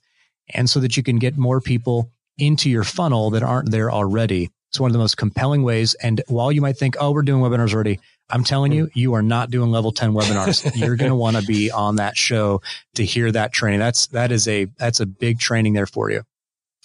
and 0.53 0.69
so 0.69 0.79
that 0.79 0.97
you 0.97 1.03
can 1.03 1.17
get 1.17 1.37
more 1.37 1.61
people 1.61 2.11
into 2.37 2.69
your 2.69 2.83
funnel 2.83 3.29
that 3.31 3.43
aren't 3.43 3.71
there 3.71 3.91
already? 3.91 4.49
It's 4.69 4.79
one 4.79 4.89
of 4.89 4.93
the 4.93 4.99
most 4.99 5.17
compelling 5.17 5.63
ways. 5.63 5.93
And 5.95 6.21
while 6.27 6.51
you 6.51 6.61
might 6.61 6.77
think, 6.77 6.95
oh, 6.99 7.11
we're 7.11 7.21
doing 7.21 7.41
webinars 7.41 7.73
already, 7.73 7.99
I'm 8.29 8.43
telling 8.43 8.71
you, 8.71 8.85
hmm. 8.85 8.99
you 8.99 9.13
are 9.13 9.21
not 9.21 9.51
doing 9.51 9.71
level 9.71 9.91
10 9.91 10.13
webinars. 10.13 10.75
You're 10.75 10.95
going 10.95 11.11
to 11.11 11.15
want 11.15 11.37
to 11.37 11.43
be 11.43 11.71
on 11.71 11.97
that 11.97 12.17
show 12.17 12.61
to 12.95 13.05
hear 13.05 13.31
that 13.31 13.53
training. 13.53 13.79
That's, 13.79 14.07
that 14.07 14.31
is 14.31 14.47
a, 14.47 14.65
that's 14.77 14.99
a 14.99 15.05
big 15.05 15.39
training 15.39 15.73
there 15.73 15.85
for 15.85 16.09
you. 16.09 16.23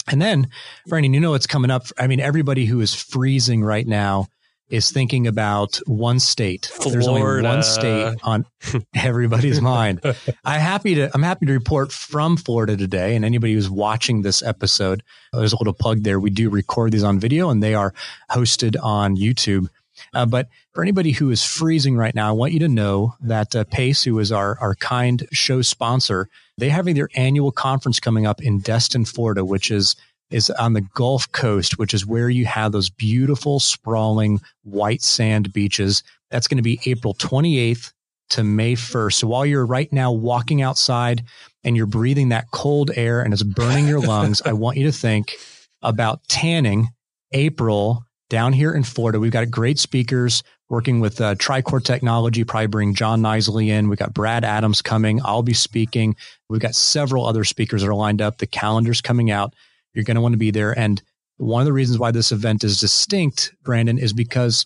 And 0.09 0.21
then, 0.21 0.49
Brandon, 0.87 1.15
you 1.15 1.21
know 1.21 1.31
what's 1.31 1.47
coming 1.47 1.71
up. 1.71 1.87
I 1.99 2.07
mean, 2.07 2.21
everybody 2.21 2.65
who 2.65 2.81
is 2.81 2.95
freezing 2.95 3.63
right 3.63 3.87
now 3.87 4.29
is 4.71 4.91
thinking 4.91 5.27
about 5.27 5.81
one 5.87 6.21
state. 6.21 6.67
Florida. 6.67 6.93
There's 6.93 7.09
only 7.09 7.43
one 7.43 7.63
state 7.63 8.17
on 8.23 8.47
everybody's 8.95 9.61
mind. 9.61 10.01
I'm 10.45 10.61
happy 10.61 10.95
to 10.95 11.11
I'm 11.13 11.23
happy 11.23 11.47
to 11.47 11.53
report 11.53 11.93
from 11.93 12.37
Florida 12.37 12.77
today, 12.77 13.17
and 13.17 13.25
anybody 13.25 13.55
who's 13.55 13.69
watching 13.69 14.23
this 14.23 14.43
episode, 14.43 15.03
there's 15.33 15.53
a 15.53 15.59
little 15.59 15.75
plug 15.75 16.05
there. 16.05 16.21
We 16.21 16.31
do 16.31 16.49
record 16.51 16.93
these 16.93 17.05
on 17.05 17.19
video, 17.19 17.51
and 17.51 17.63
they 17.63 17.75
are 17.75 17.93
hosted 18.31 18.77
on 18.83 19.17
YouTube. 19.17 19.67
Uh, 20.15 20.27
but 20.27 20.49
for 20.73 20.83
anybody 20.83 21.13
who 21.13 21.31
is 21.31 21.45
freezing 21.45 21.97
right 21.97 22.15
now, 22.15 22.29
I 22.29 22.33
want 22.33 22.53
you 22.53 22.59
to 22.61 22.69
know 22.69 23.15
that 23.21 23.55
uh, 23.55 23.65
Pace, 23.65 24.03
who 24.03 24.19
is 24.19 24.33
our, 24.33 24.59
our 24.61 24.75
kind 24.75 25.27
show 25.33 25.63
sponsor, 25.63 26.29
they're 26.59 26.71
having 26.71 26.95
their 26.95 27.09
annual 27.15 27.53
conference 27.53 28.01
coming 28.01 28.27
up 28.27 28.43
in 28.43 28.61
Destin, 28.61 29.05
Florida, 29.05 29.45
which 29.45 29.71
is 29.71 29.97
is 30.31 30.49
on 30.51 30.75
the 30.75 30.81
Gulf 30.81 31.31
Coast, 31.33 31.79
which 31.79 31.93
is 31.93 32.07
where 32.07 32.31
you 32.31 32.47
have 32.47 32.73
those 32.73 32.89
beautiful, 32.89 33.59
sprawling 33.59 34.41
white 34.63 35.03
sand 35.03 35.53
beaches. 35.53 36.03
That's 36.31 36.47
going 36.47 36.59
to 36.59 36.63
be 36.63 36.81
April 36.87 37.15
28th 37.15 37.93
to 38.31 38.45
May 38.45 38.75
1st. 38.75 39.15
So 39.15 39.27
while 39.27 39.45
you're 39.45 39.67
right 39.67 39.93
now 39.93 40.13
walking 40.13 40.63
outside 40.63 41.25
and 41.65 41.77
you're 41.77 41.87
breathing 41.87 42.29
that 42.29 42.51
cold 42.53 42.91
air 42.95 43.21
and 43.21 43.33
it's 43.33 43.43
burning 43.43 43.87
your 43.87 44.01
lungs, 44.01 44.41
I 44.45 44.53
want 44.53 44.77
you 44.77 44.85
to 44.85 44.93
think 44.93 45.35
about 45.83 46.27
tanning 46.29 46.89
April 47.33 48.05
down 48.31 48.55
here 48.55 48.73
in 48.73 48.83
Florida. 48.83 49.21
We've 49.21 49.31
got 49.31 49.51
great 49.51 49.79
speakers 49.79 50.43
working 50.71 51.01
with 51.01 51.21
uh, 51.21 51.35
Tricor 51.35 51.85
Technology, 51.85 52.45
probably 52.45 52.69
bring 52.69 52.95
John 52.95 53.21
Nisley 53.21 53.69
in. 53.69 53.89
We've 53.89 53.99
got 53.99 54.15
Brad 54.15 54.45
Adams 54.45 54.81
coming. 54.81 55.21
I'll 55.25 55.43
be 55.43 55.53
speaking. 55.53 56.17
We've 56.49 56.61
got 56.61 56.75
several 56.75 57.27
other 57.27 57.45
speakers 57.45 57.83
that 57.83 57.89
are 57.89 57.95
lined 57.95 58.23
up. 58.23 58.39
The 58.39 58.47
calendar's 58.47 59.03
coming 59.03 59.31
out. 59.31 59.55
You're 59.93 60.05
going 60.05 60.15
to 60.15 60.21
want 60.21 60.33
to 60.33 60.39
be 60.39 60.53
there. 60.53 60.79
And 60.79 61.03
one 61.37 61.61
of 61.61 61.67
the 61.67 61.73
reasons 61.73 61.99
why 61.99 62.13
this 62.13 62.33
event 62.33 62.65
is 62.65 62.81
distinct, 62.81 63.53
Brandon, 63.65 63.99
is 63.99 64.13
because 64.13 64.65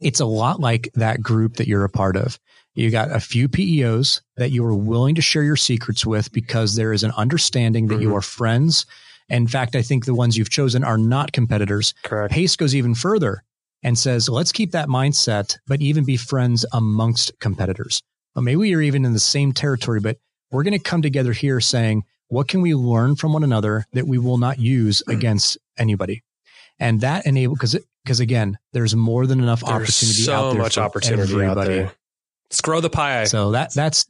it's 0.00 0.20
a 0.20 0.26
lot 0.26 0.60
like 0.60 0.90
that 0.94 1.22
group 1.22 1.56
that 1.56 1.68
you're 1.68 1.84
a 1.84 1.90
part 1.90 2.16
of. 2.16 2.38
You 2.74 2.90
got 2.90 3.12
a 3.12 3.20
few 3.20 3.48
PEOs 3.48 4.20
that 4.36 4.50
you 4.50 4.64
are 4.64 4.74
willing 4.74 5.14
to 5.16 5.22
share 5.22 5.42
your 5.42 5.56
secrets 5.56 6.06
with 6.06 6.32
because 6.32 6.74
there 6.74 6.92
is 6.92 7.02
an 7.02 7.12
understanding 7.16 7.88
that 7.88 7.94
mm-hmm. 7.94 8.04
you 8.04 8.16
are 8.16 8.22
friends. 8.22 8.86
In 9.30 9.46
fact, 9.46 9.76
I 9.76 9.82
think 9.82 10.04
the 10.04 10.14
ones 10.14 10.36
you've 10.36 10.50
chosen 10.50 10.84
are 10.84 10.98
not 10.98 11.32
competitors. 11.32 11.94
Correct. 12.04 12.32
Pace 12.32 12.56
goes 12.56 12.74
even 12.74 12.94
further 12.94 13.42
and 13.82 13.98
says, 13.98 14.28
let's 14.28 14.52
keep 14.52 14.72
that 14.72 14.88
mindset, 14.88 15.56
but 15.66 15.80
even 15.80 16.04
be 16.04 16.16
friends 16.16 16.66
amongst 16.72 17.32
competitors. 17.40 18.02
Maybe 18.36 18.56
we 18.56 18.74
are 18.74 18.80
even 18.80 19.04
in 19.04 19.12
the 19.12 19.18
same 19.18 19.52
territory, 19.52 20.00
but 20.00 20.18
we're 20.50 20.62
going 20.62 20.72
to 20.72 20.78
come 20.78 21.02
together 21.02 21.32
here 21.32 21.60
saying, 21.60 22.04
what 22.28 22.48
can 22.48 22.60
we 22.60 22.74
learn 22.74 23.16
from 23.16 23.32
one 23.32 23.44
another 23.44 23.86
that 23.92 24.06
we 24.06 24.18
will 24.18 24.38
not 24.38 24.58
use 24.58 25.02
against 25.08 25.58
anybody? 25.78 26.22
And 26.78 27.00
that 27.02 27.26
enable 27.26 27.54
because 27.54 27.78
because 28.04 28.20
again, 28.20 28.58
there's 28.72 28.96
more 28.96 29.26
than 29.26 29.40
enough 29.40 29.60
there's 29.60 29.70
opportunity 29.72 30.22
so 30.22 30.32
out 30.32 30.52
there. 30.52 30.62
much 30.62 30.78
opportunity 30.78 31.22
everybody. 31.22 31.60
out 31.60 31.66
there. 31.66 31.92
Let's 32.50 32.60
grow 32.62 32.80
the 32.80 32.88
pie. 32.88 33.24
So 33.24 33.50
that 33.50 33.74
that's 33.74 34.06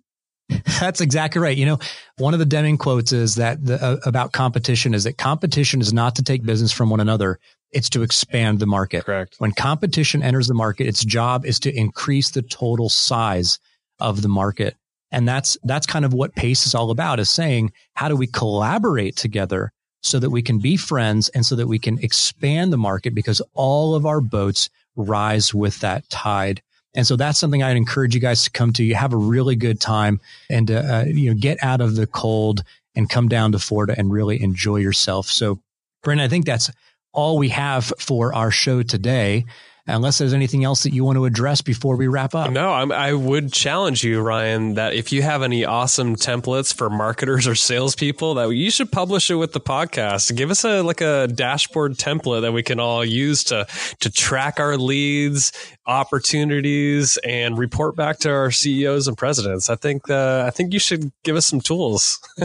that's 0.81 1.01
exactly 1.01 1.41
right. 1.41 1.57
You 1.57 1.67
know, 1.67 1.79
one 2.19 2.35
of 2.35 2.41
the 2.41 2.47
Deming 2.47 2.79
quotes 2.79 3.13
is 3.13 3.37
that 3.37 3.65
the, 3.65 3.83
uh, 3.83 3.97
about 4.05 4.33
competition 4.33 4.95
is 4.95 5.05
that 5.05 5.19
competition 5.19 5.81
is 5.81 5.93
not 5.93 6.17
to 6.17 6.23
take 6.23 6.45
business 6.45 6.73
from 6.73 6.91
one 6.91 7.01
another. 7.01 7.39
It's 7.73 7.91
to 7.91 8.03
expand 8.03 8.59
the 8.59 8.67
market. 8.67 9.05
Correct. 9.05 9.37
When 9.39 9.53
competition 9.53 10.23
enters 10.23 10.49
the 10.49 10.55
market, 10.55 10.87
its 10.87 11.05
job 11.05 11.47
is 11.47 11.61
to 11.61 11.75
increase 11.75 12.31
the 12.31 12.43
total 12.43 12.89
size 12.89 13.59
of 14.01 14.23
the 14.23 14.29
market. 14.29 14.77
And 15.13 15.27
that's, 15.27 15.57
that's 15.65 15.87
kind 15.87 16.05
of 16.05 16.13
what 16.13 16.35
PACE 16.35 16.67
is 16.67 16.75
all 16.75 16.91
about 16.91 17.21
is 17.21 17.31
saying, 17.31 17.73
how 17.95 18.09
do 18.09 18.17
we 18.17 18.27
collaborate 18.27 19.17
together 19.17 19.73
so 20.03 20.19
that 20.19 20.31
we 20.31 20.43
can 20.43 20.59
be 20.59 20.77
friends 20.77 21.29
and 21.31 21.45
so 21.45 21.57
that 21.57 21.67
we 21.67 21.79
can 21.79 21.99
expand 21.99 22.73
the 22.73 22.79
market 22.79 23.15
because 23.15 23.43
all 23.55 23.95
of 23.95 24.07
our 24.07 24.21
boats 24.21 24.71
rise 24.97 25.55
with 25.55 25.81
that 25.81 26.09
tide. 26.09 26.63
And 26.95 27.07
so 27.07 27.17
that's 27.17 27.39
something 27.39 27.63
I'd 27.63 27.77
encourage 27.77 28.15
you 28.15 28.21
guys 28.21 28.45
to 28.45 28.51
come 28.51 28.73
to. 28.75 28.85
You 28.85 28.95
have 28.97 29.13
a 29.13 29.17
really 29.19 29.57
good 29.57 29.81
time 29.81 30.21
and, 30.49 30.71
uh, 30.71 30.75
uh, 30.75 31.05
you 31.07 31.31
know, 31.31 31.39
get 31.39 31.59
out 31.63 31.81
of 31.81 31.95
the 31.95 32.07
cold 32.07 32.65
and 32.95 33.09
come 33.09 33.29
down 33.29 33.53
to 33.53 33.59
Florida 33.59 33.95
and 33.97 34.11
really 34.11 34.43
enjoy 34.43 34.77
yourself. 34.77 35.27
So, 35.27 35.61
Brent, 36.03 36.21
I 36.21 36.29
think 36.29 36.47
that's 36.47 36.71
all 37.13 37.39
we 37.39 37.51
have 37.51 37.93
for 37.99 38.35
our 38.35 38.51
show 38.51 38.83
today 38.83 39.45
unless 39.87 40.19
there's 40.19 40.35
anything 40.35 40.65
else 40.65 40.83
that 40.83 40.93
you 40.93 41.05
want 41.05 41.17
to 41.17 41.25
address 41.25 41.61
before 41.61 41.97
we 41.97 42.09
wrap 42.09 42.35
up. 42.35 42.51
No, 42.51 42.73
I'm, 42.73 42.93
i 42.93 43.13
would 43.13 43.53
challenge 43.53 44.05
you, 44.05 44.21
Ryan, 44.21 44.75
that 44.75 44.95
if 44.95 45.13
you 45.13 45.23
have 45.23 45.43
any 45.43 45.65
awesome 45.65 46.17
templates 46.17 46.73
for 46.73 46.91
marketers 46.91 47.47
or 47.47 47.55
salespeople, 47.55 48.35
that 48.35 48.51
you 48.51 48.71
should 48.71 48.93
publish 48.93 49.31
it 49.31 49.37
with 49.37 49.53
the 49.53 49.61
podcast. 49.61 50.35
Give 50.37 50.51
us 50.51 50.65
a 50.65 50.83
like 50.83 51.01
a 51.01 51.29
dashboard 51.29 51.95
template 51.95 52.43
that 52.43 52.53
we 52.53 52.63
can 52.63 52.81
all 52.81 53.05
use 53.05 53.45
to 53.45 53.67
to 54.01 54.11
track 54.11 54.61
our 54.61 54.77
leads, 54.77 55.53
opportunities, 55.87 57.19
and 57.25 57.59
report 57.59 57.97
back 57.97 58.19
to 58.21 58.31
our 58.31 58.51
CEOs 58.51 59.09
and 59.09 59.17
presidents. 59.17 59.71
I 59.71 59.77
think 59.77 60.09
uh, 60.11 60.45
I 60.47 60.51
think 60.51 60.73
you 60.73 60.79
should 60.79 61.11
give 61.25 61.37
us 61.37 61.47
some 61.47 61.61
tools. 61.61 62.19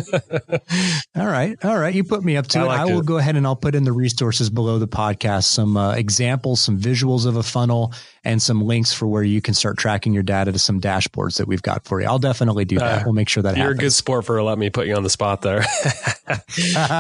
all 1.16 1.28
right, 1.28 1.58
all 1.64 1.78
right. 1.78 1.94
You 1.94 2.04
put 2.04 2.24
me 2.24 2.38
up 2.38 2.48
to 2.48 2.60
I 2.60 2.64
it. 2.64 2.66
Like 2.66 2.80
I 2.80 2.86
will 2.86 3.00
it. 3.00 3.06
go 3.06 3.18
ahead 3.18 3.36
and 3.36 3.46
I'll 3.46 3.56
put 3.56 3.76
in 3.76 3.84
the 3.84 3.94
resources 3.94 4.50
below 4.50 4.80
the 4.80 4.88
podcast, 4.88 5.46
some 5.46 5.78
uh, 5.78 5.94
examples, 5.94 6.62
some 6.62 6.80
visuals 6.80 7.25
of 7.26 7.36
a 7.36 7.44
funnel 7.44 7.94
and 8.24 8.42
some 8.42 8.62
links 8.62 8.94
for 8.94 9.08
where 9.08 9.24
you 9.24 9.42
can 9.42 9.54
start 9.54 9.78
tracking 9.78 10.14
your 10.14 10.24
data 10.24 10.52
to 10.52 10.60
some 10.60 10.80
dashboards 10.80 11.38
that 11.38 11.48
we've 11.48 11.62
got 11.62 11.86
for 11.86 12.02
you. 12.02 12.08
I'll 12.08 12.20
definitely 12.20 12.66
do 12.66 12.78
that. 12.80 13.02
Uh, 13.02 13.04
we'll 13.06 13.14
make 13.14 13.30
sure 13.30 13.44
that 13.44 13.56
you're 13.56 13.66
happens. 13.66 13.80
a 13.80 13.84
good 13.86 13.94
sport 13.94 14.26
for 14.26 14.42
letting 14.42 14.60
me 14.60 14.70
put 14.70 14.88
you 14.88 14.96
on 14.96 15.04
the 15.04 15.10
spot 15.10 15.42
there. 15.42 15.60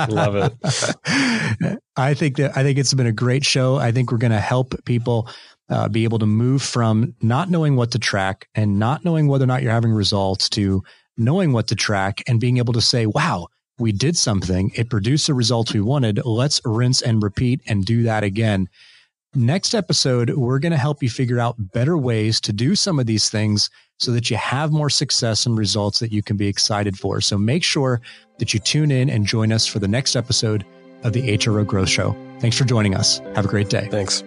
Love 0.10 0.36
it. 0.36 1.80
I 1.96 2.14
think 2.14 2.38
that 2.38 2.56
I 2.56 2.64
think 2.64 2.78
it's 2.78 2.94
been 2.94 3.08
a 3.08 3.12
great 3.12 3.46
show. 3.46 3.78
I 3.78 3.92
think 3.92 4.12
we're 4.12 4.18
going 4.18 4.32
to 4.32 4.40
help 4.40 4.74
people 4.86 5.30
uh, 5.70 5.90
be 5.90 6.04
able 6.04 6.20
to 6.20 6.26
move 6.26 6.62
from 6.62 7.16
not 7.22 7.50
knowing 7.50 7.76
what 7.76 7.92
to 7.92 8.00
track 8.00 8.48
and 8.56 8.78
not 8.80 9.04
knowing 9.04 9.28
whether 9.28 9.44
or 9.44 9.48
not 9.48 9.64
you're 9.64 9.72
having 9.72 9.92
results 9.92 10.50
to 10.50 10.84
knowing 11.18 11.54
what 11.54 11.68
to 11.68 11.76
track 11.76 12.22
and 12.28 12.40
being 12.40 12.58
able 12.58 12.74
to 12.74 12.82
say, 12.82 13.06
wow, 13.06 13.48
we 13.78 13.92
did 13.92 14.18
something. 14.18 14.72
It 14.76 14.90
produced 14.90 15.28
the 15.28 15.34
results 15.34 15.74
we 15.74 15.82
wanted. 15.82 16.24
Let's 16.26 16.62
rinse 16.66 17.02
and 17.02 17.22
repeat 17.22 17.62
and 17.68 17.86
do 17.86 18.04
that 18.04 18.24
again. 18.24 18.70
Next 19.36 19.74
episode, 19.74 20.30
we're 20.30 20.60
going 20.60 20.71
to 20.71 20.78
help 20.78 21.04
you 21.04 21.10
figure 21.10 21.41
out 21.41 21.56
better 21.58 21.98
ways 21.98 22.39
to 22.41 22.54
do 22.54 22.74
some 22.74 23.00
of 23.00 23.06
these 23.06 23.30
things 23.30 23.69
so 24.00 24.12
that 24.12 24.30
you 24.30 24.38
have 24.38 24.71
more 24.71 24.89
success 24.89 25.45
and 25.45 25.58
results 25.58 26.00
that 26.00 26.13
you 26.13 26.24
can 26.24 26.38
be 26.38 26.48
excited 26.48 26.98
for. 26.98 27.19
So 27.19 27.38
make 27.38 27.63
sure 27.63 28.00
that 28.39 28.54
you 28.54 28.62
tune 28.62 28.91
in 28.91 29.10
and 29.10 29.26
join 29.26 29.52
us 29.52 29.67
for 29.67 29.80
the 29.80 29.89
next 29.89 30.15
episode 30.15 30.65
of 31.04 31.12
the 31.12 31.38
HRO 31.38 31.65
Growth 31.67 31.89
Show. 31.89 32.15
Thanks 32.39 32.58
for 32.58 32.63
joining 32.63 32.95
us. 32.95 33.19
Have 33.36 33.45
a 33.45 33.50
great 33.50 33.69
day. 33.69 33.89
Thanks. 33.91 34.24